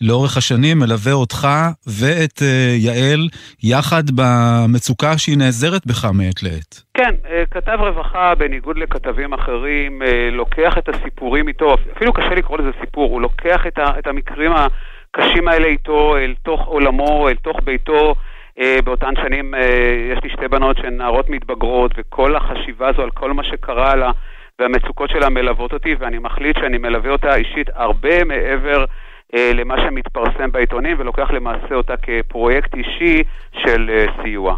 לאורך 0.00 0.36
השנים, 0.36 0.78
מלווה 0.78 1.12
אותך 1.12 1.48
ואת 1.86 2.38
uh, 2.38 2.44
יעל 2.76 3.28
יחד 3.62 4.04
במצוקה 4.14 5.18
שהיא 5.18 5.38
נעזרת 5.38 5.86
בך 5.86 6.04
מעת 6.04 6.42
לעת. 6.42 6.82
כן, 6.94 7.14
כתב 7.50 7.76
רווחה, 7.80 8.34
בניגוד 8.34 8.78
לכתבים 8.78 9.32
אחרים, 9.32 10.02
לוקח 10.32 10.78
את 10.78 10.88
הסיפורים 10.88 11.48
איתו, 11.48 11.76
אפילו 11.96 12.12
קשה 12.12 12.34
לקרוא 12.34 12.58
לזה 12.58 12.70
סיפור, 12.80 13.10
הוא 13.10 13.20
לוקח 13.20 13.60
את, 13.66 14.06
המקרים 14.06 14.52
הקשים 14.52 15.48
האלה 15.48 15.66
איתו 15.66 16.16
אל 16.16 16.34
תוך 16.42 16.66
עולמו, 16.66 17.28
אל 17.28 17.34
תוך 17.34 17.56
ביתו. 17.64 18.14
באותן 18.84 19.12
שנים 19.22 19.54
יש 20.12 20.18
לי 20.22 20.30
שתי 20.30 20.48
בנות 20.48 20.76
שהן 20.76 20.96
נערות 20.96 21.30
מתבגרות, 21.30 21.92
וכל 21.96 22.36
החשיבה 22.36 22.88
הזו 22.88 23.02
על 23.02 23.10
כל 23.10 23.32
מה 23.32 23.44
שקרה 23.44 23.94
לה 23.96 24.10
והמצוקות 24.60 25.10
שלה 25.10 25.28
מלוות 25.28 25.72
אותי, 25.72 25.94
ואני 25.98 26.18
מחליט 26.18 26.56
שאני 26.60 26.78
מלווה 26.78 27.10
אותה 27.10 27.34
אישית 27.36 27.68
הרבה 27.74 28.24
מעבר 28.24 28.84
אה, 29.34 29.50
למה 29.54 29.74
שמתפרסם 29.80 30.52
בעיתונים, 30.52 30.96
ולוקח 30.98 31.30
למעשה 31.30 31.74
אותה 31.74 31.94
כפרויקט 31.96 32.74
אישי 32.74 33.22
של 33.62 33.90
אה, 33.90 34.06
סיוע. 34.22 34.56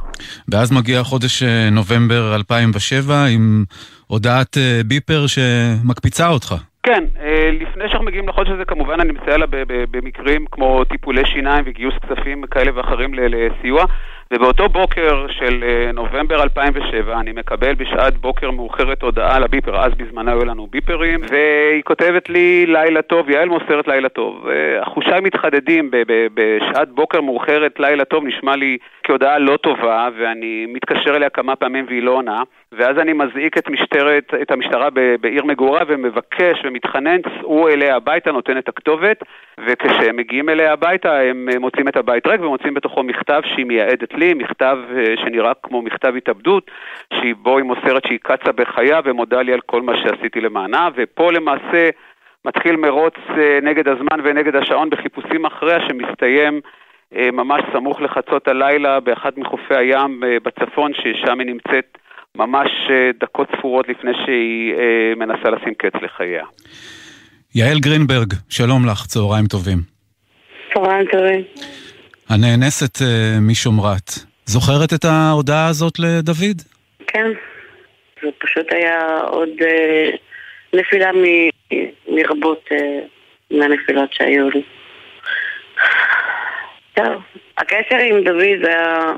ואז 0.53 0.73
מגיע 0.73 1.03
חודש 1.03 1.43
אה, 1.43 1.71
נובמבר 1.71 2.35
2007 2.35 3.25
עם 3.35 3.65
הודעת 4.07 4.57
אה, 4.59 4.81
ביפר 4.87 5.27
שמקפיצה 5.27 6.29
אותך. 6.29 6.55
כן, 6.83 7.05
אה, 7.21 7.51
לפני 7.53 7.85
שאנחנו 7.89 8.07
מגיעים 8.07 8.29
לחודש 8.29 8.49
הזה, 8.51 8.65
כמובן 8.65 9.01
אני 9.01 9.13
מסייע 9.13 9.37
לה 9.39 9.47
במקרים 9.91 10.45
כמו 10.51 10.85
טיפולי 10.85 11.23
שיניים 11.27 11.65
וגיוס 11.67 11.95
כספים 11.95 12.45
כאלה 12.51 12.71
ואחרים 12.77 13.15
לסיוע. 13.15 13.85
ובאותו 14.33 14.69
בוקר 14.69 15.27
של 15.29 15.65
אה, 15.65 15.93
נובמבר 15.93 16.43
2007 16.43 17.21
אני 17.21 17.33
מקבל 17.33 17.75
בשעת 17.75 18.17
בוקר 18.17 18.51
מאוחרת 18.51 19.03
הודעה 19.03 19.39
לביפר, 19.39 19.85
אז 19.85 19.95
בזמנה 19.95 20.33
היו 20.33 20.45
לנו 20.45 20.67
ביפרים, 20.67 21.21
והיא 21.31 21.83
כותבת 21.83 22.29
לי 22.29 22.67
לילה 22.67 23.03
טוב, 23.03 23.31
יעל 23.31 23.49
מוסרת 23.49 23.89
לילה 23.89 24.09
טוב. 24.09 24.47
החושיי 24.81 25.21
מתחדדים 25.21 25.91
בשעת 26.35 26.89
בוקר 26.89 27.21
מאוחרת 27.21 27.81
לילה 27.81 28.05
טוב 28.05 28.25
נשמע 28.25 28.57
לי 28.57 28.79
כהודעה 29.05 29.39
לא 29.39 29.57
טובה, 29.57 30.09
ואני 30.19 30.67
מתקשר 30.69 31.17
אליה 31.17 31.31
כמה 31.31 31.57
פעמים 31.57 31.85
והיא 31.89 32.03
לא 32.03 32.11
עונה, 32.11 32.43
ואז 32.73 32.99
אני 32.99 33.13
מזעיק 33.13 33.59
את, 33.59 33.69
משטרת, 33.69 34.35
את 34.43 34.51
המשטרה 34.51 34.89
בעיר 35.21 35.45
מגורה 35.45 35.81
ומבקש 35.87 36.61
ומתחנן, 36.65 37.21
צאו 37.23 37.69
אליה 37.69 37.97
הביתה, 37.97 38.33
נותן 38.33 38.59
את 38.59 38.69
הכתובת, 38.69 39.23
וכשהם 39.67 40.17
מגיעים 40.17 40.49
אליה 40.49 40.73
הביתה 40.73 41.21
הם 41.21 41.49
מוצאים 41.61 41.89
את 41.89 41.97
הבית 41.97 42.27
ריק 42.27 42.41
ומוצאים 42.41 42.75
בתוכו 42.75 43.03
מכתב 43.03 43.41
שהיא 43.45 43.67
מייעדת 43.67 44.15
לי, 44.19 44.35
מכתב 44.35 44.79
אה, 44.97 45.15
שנראה 45.25 45.53
כמו 45.63 45.83
מכתב 45.83 46.13
התאבדות, 46.17 46.71
שבו 47.15 47.59
היא 47.59 47.65
מוסרת 47.65 48.03
שהיא 48.07 48.19
קצה 48.23 48.53
בחיה 48.53 49.01
ומודה 49.05 49.43
לי 49.43 49.53
על 49.53 49.61
כל 49.67 49.83
מה 49.83 49.93
שעשיתי 49.97 50.41
למענה, 50.41 50.89
ופה 50.97 51.33
למעשה 51.33 51.91
מתחיל 52.45 52.77
מרוץ 52.77 53.15
אה, 53.31 53.59
נגד 53.63 53.89
הזמן 53.89 54.19
ונגד 54.25 54.57
השעון 54.57 54.91
בחיפושים 54.91 55.47
אחריה 55.47 55.79
שמסתיים 55.89 56.61
אה, 57.17 57.31
ממש 57.31 57.63
סמוך 57.73 58.01
לחצות 58.01 58.49
הלילה 58.49 59.01
באחד 59.01 59.31
מחופי 59.37 59.75
הים 59.75 60.23
בצפון, 60.45 60.93
ששם 60.95 61.41
היא 61.41 61.47
נמצאת 61.47 61.99
ממש 62.37 62.71
דקות 63.21 63.49
ספורות 63.59 63.89
לפני 63.89 64.13
שהיא 64.25 64.75
מנסה 65.17 65.51
לשים 65.51 65.75
קץ 65.75 66.03
לחייה. 66.03 66.45
יעל 67.55 67.79
גרינברג, 67.79 68.33
שלום 68.49 68.87
לך, 68.87 69.07
צהריים 69.07 69.47
טובים. 69.47 69.79
צהריים 70.75 71.07
טובים. 71.13 71.88
הנאנסת 72.29 72.97
uh, 72.97 73.03
משומרת. 73.41 74.11
זוכרת 74.47 74.93
את 74.93 75.05
ההודעה 75.05 75.69
הזאת 75.69 75.99
לדוד? 75.99 76.63
כן. 77.07 77.27
זה 78.23 78.29
פשוט 78.39 78.73
היה 78.73 79.21
עוד 79.21 79.49
uh, 79.49 80.17
נפילה 80.73 81.13
מ... 81.13 81.25
מרבות 82.09 82.65
uh, 82.71 83.57
מהנפילות 83.57 84.13
שהיו 84.13 84.51
לי. 84.51 84.63
טוב, 86.95 87.23
הקשר 87.59 87.97
עם 87.97 88.25
דוד 88.25 88.65
היה 88.65 89.13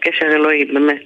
קשר 0.00 0.26
אלוהי, 0.26 0.64
באמת. 0.64 1.02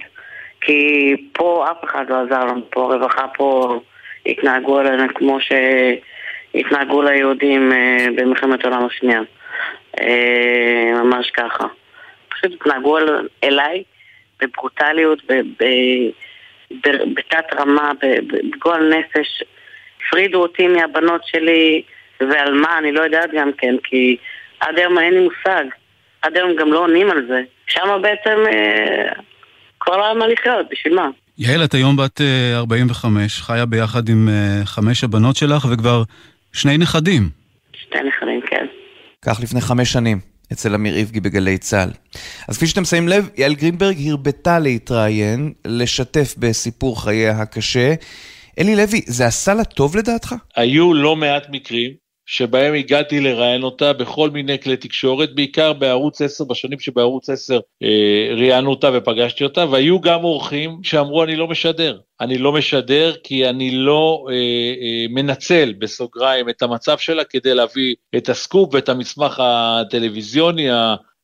כי 0.61 1.11
פה 1.33 1.65
אף 1.71 1.83
אחד 1.83 2.05
לא 2.09 2.21
עזר 2.21 2.45
לנו, 2.45 2.61
פה 2.69 2.93
הרווחה 2.93 3.27
פה 3.27 3.79
התנהגו 4.25 4.79
עלינו 4.79 5.03
כמו 5.15 5.37
שהתנהגו 5.41 7.01
ליהודים 7.01 7.71
במלחמת 8.15 8.65
העולם 8.65 8.85
השנייה. 8.85 9.21
אה, 10.01 11.03
ממש 11.03 11.31
ככה. 11.31 11.67
פשוט 12.29 12.51
התנהגו 12.53 12.97
אליי 13.43 13.83
בברוטליות, 14.41 15.21
בתת 17.13 17.45
רמה, 17.59 17.91
בגועל 18.27 18.93
נפש. 18.93 19.43
הפרידו 20.07 20.41
אותי 20.41 20.67
מהבנות 20.67 21.21
שלי, 21.25 21.81
ועל 22.19 22.53
מה, 22.53 22.77
אני 22.77 22.91
לא 22.91 23.01
יודעת 23.01 23.29
גם 23.33 23.51
כן, 23.57 23.75
כי 23.83 24.17
עד 24.59 24.77
היום 24.77 24.99
אין 24.99 25.13
לי 25.13 25.19
מושג. 25.19 25.65
עד 26.21 26.37
היום 26.37 26.55
גם 26.55 26.73
לא 26.73 26.79
עונים 26.79 27.09
על 27.09 27.25
זה. 27.27 27.41
שם 27.67 28.01
בעצם 28.01 28.39
אה, 28.47 29.11
כבר 29.79 29.97
לא 29.97 30.05
היה 30.05 30.13
מה 30.13 30.27
לחיות, 30.27 30.65
בשביל 30.71 30.95
מה? 30.95 31.09
יעל, 31.37 31.63
את 31.63 31.73
היום 31.73 31.97
בת 31.97 32.21
45, 32.55 33.39
אה, 33.39 33.45
חיה 33.45 33.65
ביחד 33.65 34.09
עם 34.09 34.29
חמש 34.65 35.03
הבנות 35.03 35.35
שלך 35.35 35.65
וכבר 35.71 36.03
שני 36.53 36.77
נכדים. 36.77 37.29
שני 37.73 38.03
נכדים, 38.03 38.41
כן. 38.41 38.65
כך 39.25 39.39
לפני 39.41 39.61
חמש 39.61 39.91
שנים, 39.91 40.19
אצל 40.53 40.75
אמיר 40.75 40.95
איבגי 40.95 41.19
בגלי 41.19 41.57
צה"ל. 41.57 41.91
אז 42.47 42.57
כפי 42.57 42.67
שאתם 42.67 42.85
שמים 42.85 43.07
לב, 43.07 43.29
יעל 43.37 43.55
גרינברג 43.55 44.07
הרבתה 44.07 44.59
להתראיין, 44.59 45.53
לשתף 45.65 46.35
בסיפור 46.37 47.03
חייה 47.03 47.41
הקשה. 47.41 47.93
אלי 48.59 48.75
לוי, 48.75 49.01
זה 49.05 49.25
עשה 49.27 49.53
לה 49.53 49.63
טוב 49.63 49.97
לדעתך? 49.97 50.35
היו 50.55 50.93
לא 50.93 51.15
מעט 51.15 51.43
מקרים 51.49 52.04
שבהם 52.25 52.73
הגעתי 52.73 53.19
לראיין 53.19 53.63
אותה 53.63 53.93
בכל 53.93 54.29
מיני 54.29 54.59
כלי 54.59 54.77
תקשורת, 54.77 55.35
בעיקר 55.35 55.73
בערוץ 55.73 56.21
10, 56.21 56.43
בשנים 56.43 56.79
שבערוץ 56.79 57.29
10 57.29 57.59
אה, 57.83 58.35
ראיינו 58.37 58.69
אותה 58.69 58.89
ופגשתי 58.93 59.43
אותה, 59.43 59.65
והיו 59.71 60.01
גם 60.01 60.23
אורחים 60.23 60.79
שאמרו 60.83 61.23
אני 61.23 61.35
לא 61.35 61.47
משדר. 61.47 61.99
אני 62.21 62.37
לא 62.37 62.51
משדר 62.51 63.13
כי 63.23 63.49
אני 63.49 63.71
לא 63.71 64.25
אה, 64.29 64.33
אה, 64.33 65.05
מנצל 65.09 65.73
בסוגריים 65.79 66.49
את 66.49 66.61
המצב 66.61 66.97
שלה 66.97 67.23
כדי 67.23 67.53
להביא 67.53 67.95
את 68.17 68.29
הסקופ 68.29 68.73
ואת 68.73 68.89
המסמך 68.89 69.41
הטלוויזיוני, 69.43 70.67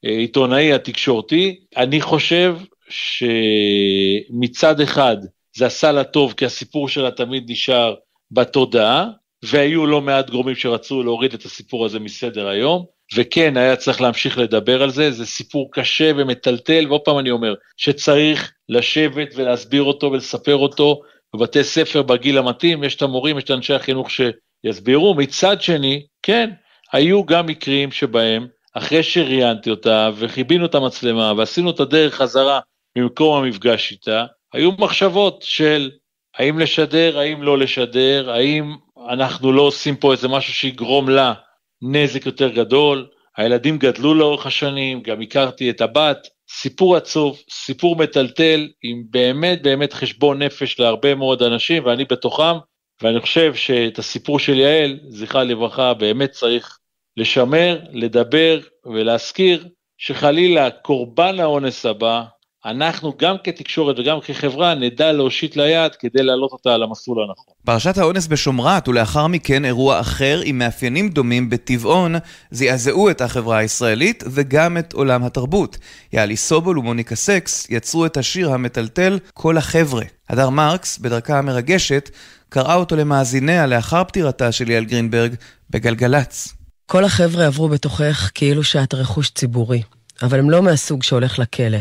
העיתונאי, 0.03 0.73
התקשורתי. 0.73 1.59
אני 1.77 2.01
חושב 2.01 2.57
שמצד 2.89 4.81
אחד 4.81 5.17
זה 5.55 5.65
עשה 5.65 5.91
לה 5.91 6.03
טוב 6.03 6.33
כי 6.37 6.45
הסיפור 6.45 6.89
שלה 6.89 7.11
תמיד 7.11 7.51
נשאר 7.51 7.95
בתודעה, 8.31 9.07
והיו 9.45 9.85
לא 9.85 10.01
מעט 10.01 10.29
גורמים 10.29 10.55
שרצו 10.55 11.03
להוריד 11.03 11.33
את 11.33 11.45
הסיפור 11.45 11.85
הזה 11.85 11.99
מסדר 11.99 12.47
היום, 12.47 12.85
וכן, 13.15 13.57
היה 13.57 13.75
צריך 13.75 14.01
להמשיך 14.01 14.37
לדבר 14.37 14.83
על 14.83 14.89
זה, 14.89 15.11
זה 15.11 15.25
סיפור 15.25 15.69
קשה 15.71 16.11
ומטלטל, 16.17 16.85
ועוד 16.87 17.01
פעם 17.01 17.19
אני 17.19 17.31
אומר, 17.31 17.53
שצריך 17.77 18.51
לשבת 18.69 19.27
ולהסביר 19.35 19.83
אותו 19.83 20.11
ולספר 20.11 20.55
אותו 20.55 21.01
בבתי 21.35 21.63
ספר 21.63 22.01
בגיל 22.01 22.37
המתאים, 22.37 22.83
יש 22.83 22.95
את 22.95 23.01
המורים, 23.01 23.37
יש 23.37 23.43
את 23.43 23.51
אנשי 23.51 23.73
החינוך 23.73 24.09
שיסבירו. 24.11 25.15
מצד 25.15 25.61
שני, 25.61 26.05
כן, 26.23 26.49
היו 26.93 27.25
גם 27.25 27.45
מקרים 27.45 27.91
שבהם, 27.91 28.47
אחרי 28.73 29.03
שראיינתי 29.03 29.69
אותה 29.69 30.09
וכיבינו 30.15 30.65
את 30.65 30.75
המצלמה 30.75 31.33
ועשינו 31.37 31.69
את 31.69 31.79
הדרך 31.79 32.15
חזרה 32.15 32.59
ממקום 32.97 33.43
המפגש 33.43 33.91
איתה, 33.91 34.25
היו 34.53 34.71
מחשבות 34.71 35.41
של 35.41 35.91
האם 36.37 36.59
לשדר, 36.59 37.19
האם 37.19 37.43
לא 37.43 37.57
לשדר, 37.57 38.31
האם 38.31 38.75
אנחנו 39.09 39.51
לא 39.51 39.61
עושים 39.61 39.95
פה 39.95 40.11
איזה 40.11 40.27
משהו 40.27 40.53
שיגרום 40.53 41.09
לה 41.09 41.33
נזק 41.81 42.25
יותר 42.25 42.49
גדול, 42.49 43.07
הילדים 43.37 43.77
גדלו 43.77 44.13
לאורך 44.13 44.45
השנים, 44.45 45.01
גם 45.01 45.21
הכרתי 45.21 45.69
את 45.69 45.81
הבת, 45.81 46.27
סיפור 46.49 46.95
עצוב, 46.95 47.39
סיפור 47.49 47.95
מטלטל, 47.95 48.69
עם 48.83 49.03
באמת 49.09 49.61
באמת 49.61 49.93
חשבון 49.93 50.41
נפש 50.41 50.79
להרבה 50.79 51.15
מאוד 51.15 51.43
אנשים, 51.43 51.85
ואני 51.85 52.05
בתוכם, 52.05 52.57
ואני 53.01 53.19
חושב 53.19 53.55
שאת 53.55 53.99
הסיפור 53.99 54.39
של 54.39 54.59
יעל, 54.59 54.99
זכרה 55.09 55.43
לברכה, 55.43 55.93
באמת 55.93 56.31
צריך 56.31 56.77
לשמר, 57.17 57.79
לדבר 57.91 58.59
ולהזכיר 58.85 59.67
שחלילה 59.97 60.71
קורבן 60.71 61.39
האונס 61.39 61.85
הבא, 61.85 62.23
אנחנו 62.65 63.13
גם 63.19 63.35
כתקשורת 63.43 63.99
וגם 63.99 64.17
כחברה 64.21 64.75
נדע 64.75 65.11
להושיט 65.11 65.55
לה 65.55 65.69
יד 65.69 65.91
כדי 65.95 66.23
להעלות 66.23 66.51
אותה 66.51 66.73
על 66.73 66.83
המסלול 66.83 67.17
הנכון. 67.23 67.53
פרשת 67.65 67.97
האונס 67.97 68.27
בשומרת 68.27 68.87
ולאחר 68.87 69.27
מכן 69.27 69.65
אירוע 69.65 69.99
אחר 69.99 70.41
עם 70.45 70.57
מאפיינים 70.57 71.09
דומים 71.09 71.49
בטבעון 71.49 72.15
זעזעו 72.51 73.09
את 73.09 73.21
החברה 73.21 73.57
הישראלית 73.57 74.23
וגם 74.27 74.77
את 74.77 74.93
עולם 74.93 75.23
התרבות. 75.23 75.77
יאלי 76.13 76.37
סובול 76.37 76.79
ומוניקה 76.79 77.15
סקס 77.15 77.67
יצרו 77.69 78.05
את 78.05 78.17
השיר 78.17 78.51
המטלטל 78.51 79.19
"כל 79.33 79.57
החבר'ה". 79.57 80.03
הדר 80.29 80.49
מרקס, 80.49 80.97
בדרכה 80.97 81.37
המרגשת, 81.37 82.09
קראה 82.49 82.75
אותו 82.75 82.95
למאזיניה 82.95 83.67
לאחר 83.67 84.03
פטירתה 84.03 84.51
של 84.51 84.69
יעל 84.69 84.85
גרינברג 84.85 85.35
בגלגלצ. 85.69 86.53
כל 86.85 87.03
החבר'ה 87.03 87.45
עברו 87.45 87.69
בתוכך 87.69 88.31
כאילו 88.33 88.63
שאת 88.63 88.93
רכוש 88.93 89.29
ציבורי. 89.29 89.81
אבל 90.21 90.39
הם 90.39 90.49
לא 90.49 90.61
מהסוג 90.61 91.03
שהולך 91.03 91.39
לכלא, 91.39 91.77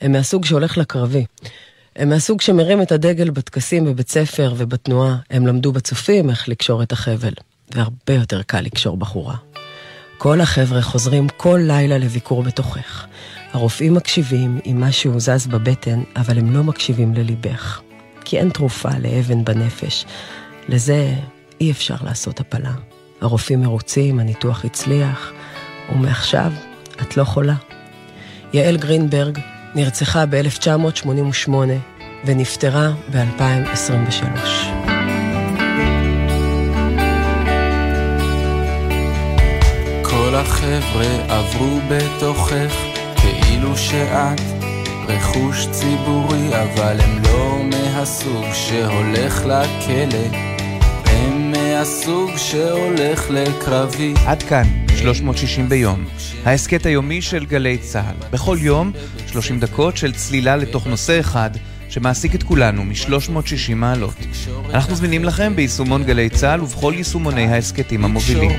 הם 0.00 0.12
מהסוג 0.12 0.44
שהולך 0.44 0.78
לקרבי. 0.78 1.24
הם 1.96 2.08
מהסוג 2.08 2.40
שמרים 2.40 2.82
את 2.82 2.92
הדגל 2.92 3.30
בטקסים 3.30 3.84
בבית 3.84 4.08
ספר 4.08 4.54
ובתנועה. 4.56 5.16
הם 5.30 5.46
למדו 5.46 5.72
בצופים 5.72 6.30
איך 6.30 6.48
לקשור 6.48 6.82
את 6.82 6.92
החבל, 6.92 7.32
והרבה 7.74 8.14
יותר 8.14 8.42
קל 8.42 8.60
לקשור 8.60 8.96
בחורה. 8.96 9.36
כל 10.18 10.40
החבר'ה 10.40 10.82
חוזרים 10.82 11.28
כל 11.28 11.60
לילה 11.62 11.98
לביקור 11.98 12.42
בתוכך. 12.42 13.06
הרופאים 13.52 13.94
מקשיבים 13.94 14.60
אם 14.66 14.80
משהו 14.80 15.20
זז 15.20 15.46
בבטן, 15.46 16.02
אבל 16.16 16.38
הם 16.38 16.54
לא 16.56 16.62
מקשיבים 16.62 17.14
לליבך. 17.14 17.80
כי 18.24 18.38
אין 18.38 18.50
תרופה 18.50 18.88
לאבן 18.98 19.44
בנפש. 19.44 20.04
לזה 20.68 21.14
אי 21.60 21.70
אפשר 21.70 21.96
לעשות 22.04 22.40
הפלה. 22.40 22.72
הרופאים 23.20 23.60
מרוצים, 23.60 24.18
הניתוח 24.18 24.64
הצליח, 24.64 25.32
ומעכשיו 25.92 26.52
את 27.02 27.16
לא 27.16 27.24
חולה. 27.24 27.71
יעל 28.54 28.76
גרינברג 28.76 29.38
נרצחה 29.74 30.26
ב-1988 30.26 31.50
ונפטרה 32.24 32.90
ב-2023. 33.10 34.24
כל 40.02 40.34
החבר'ה 40.34 41.38
עברו 41.38 41.80
בתוכך 41.90 42.74
כאילו 43.16 43.76
שאת 43.76 44.40
רכוש 45.08 45.66
ציבורי, 45.70 46.48
אבל 46.62 47.00
הם 47.00 47.22
לא 47.24 47.62
מהסוג 47.64 48.44
שהולך 48.52 49.44
לכלא, 49.44 50.38
הם 51.06 51.52
מהסוג 51.52 52.30
שהולך 52.36 53.30
לקרבי. 53.30 54.14
עד 54.26 54.42
כאן. 54.42 54.81
360 55.02 55.68
ביום, 55.68 56.04
ההסכת 56.44 56.86
היומי 56.86 57.22
של 57.22 57.44
גלי 57.44 57.78
צה"ל. 57.78 58.14
בכל 58.30 58.56
יום, 58.60 58.92
30 59.26 59.60
דקות 59.60 59.96
של 59.96 60.12
צלילה 60.12 60.56
לתוך 60.56 60.86
נושא 60.86 61.20
אחד 61.20 61.50
שמעסיק 61.88 62.34
את 62.34 62.42
כולנו 62.42 62.84
מ-360 62.84 63.74
מעלות. 63.74 64.14
אנחנו 64.70 64.94
זמינים 64.94 65.24
לכם 65.24 65.56
ביישומון 65.56 66.04
גלי 66.04 66.28
צה"ל 66.28 66.62
ובכל 66.62 66.92
יישומוני 66.96 67.46
ההסכתים 67.46 68.04
המובילים. 68.04 68.50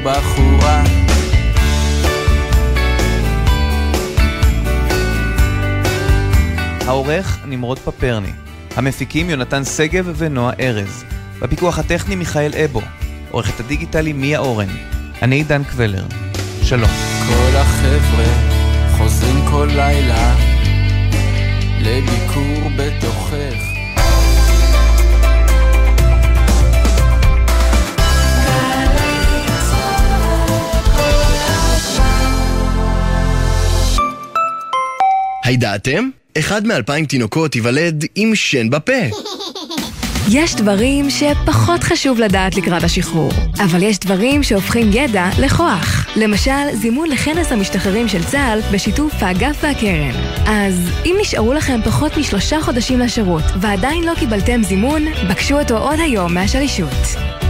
העורך 6.87 7.39
נמרוד 7.45 7.79
פפרני, 7.79 8.31
המפיקים 8.75 9.29
יונתן 9.29 9.63
שגב 9.63 10.13
ונועה 10.17 10.53
ארז, 10.59 11.03
בפיקוח 11.39 11.79
הטכני 11.79 12.15
מיכאל 12.15 12.51
אבו, 12.65 12.81
עורכת 13.31 13.59
הדיגיטלי 13.59 14.13
מיה 14.13 14.39
אורן, 14.39 14.69
אני 15.21 15.35
עידן 15.35 15.63
קבלר. 15.63 16.22
שלום. 16.73 16.89
כל 17.27 17.55
החבר'ה 17.55 18.25
חוזרים 18.97 19.45
כל 19.51 19.67
לילה 19.75 20.35
לביקור 21.79 22.69
בתוכך. 22.77 23.73
הידעתם? 35.43 36.09
אחד 36.39 36.65
מאלפיים 36.65 37.05
תינוקות 37.05 37.55
ייוולד 37.55 38.05
עם 38.15 38.35
שן 38.35 38.69
בפה. 38.69 38.93
יש 40.31 40.55
דברים 40.55 41.09
שפחות 41.09 41.83
חשוב 41.83 42.19
לדעת 42.19 42.55
לקראת 42.55 42.83
השחרור, 42.83 43.31
אבל 43.63 43.83
יש 43.83 43.99
דברים 43.99 44.43
שהופכים 44.43 44.89
ידע 44.93 45.29
לכוח. 45.39 46.07
למשל, 46.15 46.51
זימון 46.73 47.09
לכנס 47.09 47.51
המשתחררים 47.51 48.07
של 48.07 48.23
צה"ל 48.23 48.59
בשיתוף 48.73 49.13
האגף 49.19 49.63
והקרן. 49.63 50.11
אז 50.45 50.89
אם 51.05 51.15
נשארו 51.21 51.53
לכם 51.53 51.79
פחות 51.85 52.17
משלושה 52.17 52.61
חודשים 52.61 52.99
לשירות 52.99 53.43
ועדיין 53.61 54.03
לא 54.03 54.13
קיבלתם 54.19 54.63
זימון, 54.63 55.01
בקשו 55.29 55.59
אותו 55.59 55.77
עוד 55.77 55.99
היום 55.99 56.33
מהשלישות. 56.33 57.42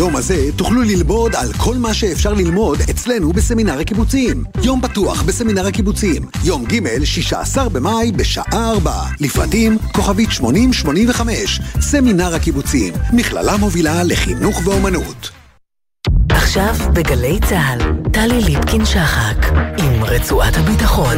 ביום 0.00 0.16
הזה 0.16 0.52
תוכלו 0.56 0.82
ללמוד 0.82 1.34
על 1.34 1.52
כל 1.52 1.76
מה 1.76 1.94
שאפשר 1.94 2.34
ללמוד 2.34 2.78
אצלנו 2.90 3.32
בסמינר 3.32 3.80
הקיבוצים. 3.80 4.44
יום 4.62 4.80
פתוח 4.80 5.22
בסמינר 5.22 5.66
הקיבוצים, 5.66 6.22
יום 6.44 6.64
ג' 6.64 7.04
16 7.04 7.68
במאי 7.68 8.12
בשעה 8.12 8.70
4. 8.70 8.92
לפרטים 9.20 9.78
כוכבית 9.92 10.30
8085, 10.32 11.60
סמינר 11.80 12.34
הקיבוצים, 12.34 12.94
מכללה 13.12 13.56
מובילה 13.56 14.02
לחינוך 14.02 14.60
ואומנות. 14.64 15.30
עכשיו 16.28 16.74
בגלי 16.92 17.38
צה"ל, 17.48 17.80
טלי 18.12 18.40
ליפקין-שחק, 18.40 19.46
עם 19.78 20.04
רצועת 20.04 20.56
הביטחון. 20.56 21.16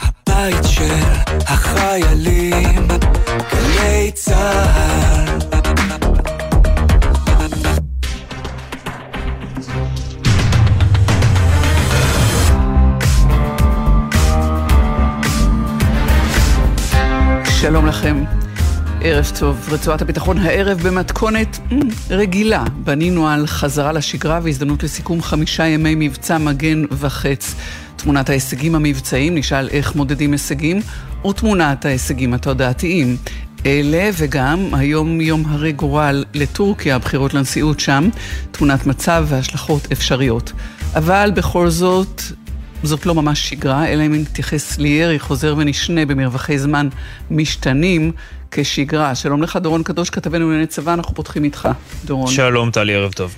הבית 0.00 0.64
של 0.64 0.94
החיילים, 1.46 2.88
גלי 3.52 4.10
צה"ל. 4.14 5.31
שלום 17.62 17.86
לכם. 17.86 18.24
ערב 19.00 19.30
טוב, 19.40 19.68
רצועת 19.70 20.02
הביטחון 20.02 20.38
הערב 20.38 20.78
במתכונת 20.82 21.58
רגילה. 22.10 22.64
בנינו 22.84 23.28
על 23.28 23.46
חזרה 23.46 23.92
לשגרה 23.92 24.40
והזדמנות 24.42 24.82
לסיכום 24.82 25.22
חמישה 25.22 25.66
ימי 25.66 25.94
מבצע 25.94 26.38
מגן 26.38 26.84
וחץ. 26.90 27.54
תמונת 27.96 28.28
ההישגים 28.28 28.74
המבצעיים, 28.74 29.34
נשאל 29.34 29.68
איך 29.68 29.94
מודדים 29.94 30.32
הישגים, 30.32 30.80
ותמונת 31.26 31.84
ההישגים 31.84 32.34
התודעתיים. 32.34 33.16
אלה 33.66 34.10
וגם 34.18 34.68
היום 34.72 35.20
יום 35.20 35.44
הרי 35.48 35.72
גורל 35.72 36.24
לטורקיה, 36.34 36.96
הבחירות 36.96 37.34
לנשיאות 37.34 37.80
שם, 37.80 38.08
תמונת 38.50 38.86
מצב 38.86 39.26
והשלכות 39.28 39.92
אפשריות. 39.92 40.52
אבל 40.94 41.30
בכל 41.34 41.70
זאת, 41.70 42.22
זאת 42.82 43.06
לא 43.06 43.14
ממש 43.14 43.48
שגרה, 43.48 43.88
אלא 43.88 44.06
אם 44.06 44.14
נתייחס 44.14 44.78
לירי 44.78 45.18
חוזר 45.18 45.54
ונשנה 45.58 46.06
במרווחי 46.06 46.58
זמן 46.58 46.88
משתנים 47.30 48.12
כשגרה. 48.50 49.14
שלום 49.14 49.42
לך, 49.42 49.56
דורון 49.56 49.82
קדוש, 49.82 50.10
כתבנו 50.10 50.46
לענייני 50.46 50.66
צבא, 50.66 50.94
אנחנו 50.94 51.14
פותחים 51.14 51.44
איתך, 51.44 51.68
דורון. 52.04 52.30
שלום, 52.32 52.70
טלי, 52.70 52.94
ערב 52.94 53.12
טוב. 53.12 53.34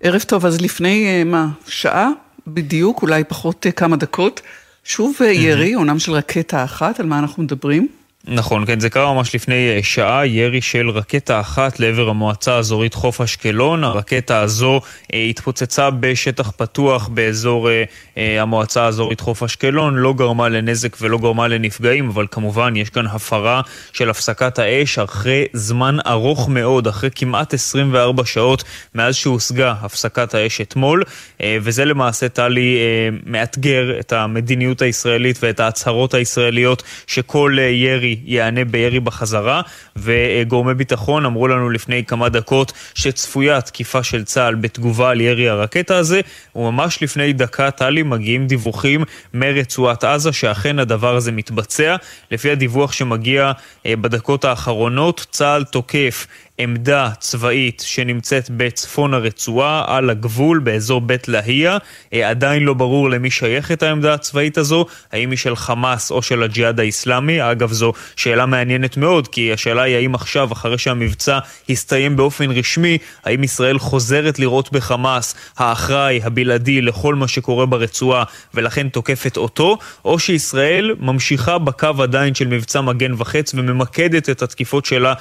ערב 0.00 0.20
טוב, 0.20 0.46
אז 0.46 0.60
לפני, 0.60 1.06
אה, 1.06 1.24
מה, 1.24 1.48
שעה 1.68 2.08
בדיוק, 2.46 3.02
אולי 3.02 3.24
פחות 3.24 3.66
אה, 3.66 3.72
כמה 3.72 3.96
דקות, 3.96 4.40
שוב 4.84 5.16
אה, 5.20 5.26
ירי, 5.26 5.74
עונם 5.74 5.98
של 5.98 6.12
רקטה 6.12 6.64
אחת, 6.64 7.00
על 7.00 7.06
מה 7.06 7.18
אנחנו 7.18 7.42
מדברים? 7.42 7.88
נכון, 8.28 8.66
כן, 8.66 8.80
זה 8.80 8.90
קרה 8.90 9.14
ממש 9.14 9.34
לפני 9.34 9.76
אה, 9.76 9.82
שעה, 9.82 10.26
ירי 10.26 10.60
של 10.60 10.90
רקטה 10.90 11.40
אחת 11.40 11.80
לעבר 11.80 12.08
המועצה 12.08 12.54
האזורית 12.54 12.94
חוף 12.94 13.20
אשקלון. 13.20 13.84
הרקטה 13.84 14.40
הזו 14.40 14.80
אה, 15.14 15.22
התפוצצה 15.22 15.90
בשטח 15.90 16.50
פתוח 16.56 17.08
באזור 17.08 17.70
אה, 17.70 17.84
אה, 18.18 18.42
המועצה 18.42 18.82
האזורית 18.82 19.20
חוף 19.20 19.42
אשקלון, 19.42 19.96
לא 19.96 20.12
גרמה 20.12 20.48
לנזק 20.48 20.96
ולא 21.00 21.18
גרמה 21.18 21.48
לנפגעים, 21.48 22.08
אבל 22.08 22.26
כמובן 22.30 22.76
יש 22.76 22.90
כאן 22.90 23.06
הפרה 23.06 23.60
של 23.92 24.10
הפסקת 24.10 24.58
האש 24.58 24.98
אחרי 24.98 25.44
זמן 25.52 25.96
ארוך 26.06 26.48
מאוד, 26.48 26.86
אחרי 26.86 27.10
כמעט 27.14 27.54
24 27.54 28.24
שעות 28.24 28.64
מאז 28.94 29.14
שהושגה 29.14 29.74
הפסקת 29.80 30.34
האש 30.34 30.60
אתמול, 30.60 31.02
אה, 31.40 31.58
וזה 31.62 31.84
למעשה, 31.84 32.28
טלי, 32.28 32.76
אה, 32.76 33.08
מאתגר 33.26 34.00
את 34.00 34.12
המדיניות 34.12 34.82
הישראלית 34.82 35.38
ואת 35.42 35.60
ההצהרות 35.60 36.14
הישראליות 36.14 36.82
שכל 37.06 37.56
אה, 37.58 37.64
ירי 37.64 38.15
הישראלי 38.16 38.36
ייענה 38.36 38.64
בירי 38.64 39.00
בחזרה, 39.00 39.62
וגורמי 39.96 40.74
ביטחון 40.74 41.26
אמרו 41.26 41.48
לנו 41.48 41.70
לפני 41.70 42.04
כמה 42.04 42.28
דקות 42.28 42.72
שצפויה 42.94 43.60
תקיפה 43.60 44.02
של 44.02 44.24
צה"ל 44.24 44.54
בתגובה 44.54 45.10
על 45.10 45.20
ירי 45.20 45.48
הרקטה 45.48 45.96
הזה, 45.96 46.20
וממש 46.56 47.02
לפני 47.02 47.32
דקה, 47.32 47.70
טלי, 47.70 48.02
מגיעים 48.02 48.46
דיווחים 48.46 49.04
מרצועת 49.34 50.04
עזה 50.04 50.32
שאכן 50.32 50.78
הדבר 50.78 51.16
הזה 51.16 51.32
מתבצע. 51.32 51.96
לפי 52.30 52.50
הדיווח 52.50 52.92
שמגיע 52.92 53.52
אה, 53.86 53.96
בדקות 53.96 54.44
האחרונות, 54.44 55.26
צה"ל 55.30 55.64
תוקף 55.64 56.26
עמדה 56.58 57.10
צבאית 57.18 57.82
שנמצאת 57.86 58.50
בצפון 58.50 59.14
הרצועה, 59.14 59.84
על 59.86 60.10
הגבול, 60.10 60.58
באזור 60.58 61.00
בית 61.00 61.28
לאהיה. 61.28 61.78
אה, 62.12 62.30
עדיין 62.30 62.62
לא 62.62 62.74
ברור 62.74 63.10
למי 63.10 63.30
שייכת 63.30 63.82
העמדה 63.82 64.14
הצבאית 64.14 64.58
הזו, 64.58 64.86
האם 65.12 65.30
היא 65.30 65.38
של 65.38 65.56
חמאס 65.56 66.10
או 66.10 66.22
של 66.22 66.42
הג'יהאד 66.42 66.80
האיסלאמי. 66.80 67.50
אגב, 67.50 67.72
זו 67.72 67.92
שאלה 68.16 68.46
מעניינת 68.46 68.96
מאוד, 68.96 69.28
כי 69.28 69.52
השאלה 69.52 69.82
היא 69.82 69.96
האם 69.96 70.14
עכשיו, 70.14 70.52
אחרי 70.52 70.78
שהמבצע 70.78 71.38
הסתיים 71.70 72.16
באופן 72.16 72.50
רשמי, 72.50 72.98
האם 73.24 73.44
ישראל 73.44 73.78
חוזרת 73.78 74.38
לראות 74.38 74.72
בחמאס 74.72 75.34
האחראי, 75.58 76.20
הבלעדי, 76.24 76.82
לכל 76.82 77.14
מה 77.14 77.28
שקורה 77.28 77.66
ברצועה, 77.66 78.24
ולכן 78.54 78.88
תוקפת 78.88 79.36
אותו, 79.36 79.78
או 80.04 80.18
שישראל 80.18 80.94
ממשיכה 81.00 81.58
בקו 81.58 82.02
עדיין 82.02 82.34
של 82.34 82.46
מבצע 82.46 82.80
מגן 82.80 83.12
וחץ 83.18 83.54
וממקדת 83.54 84.30
את 84.30 84.42
התקיפות 84.42 84.84
שלה 84.84 85.14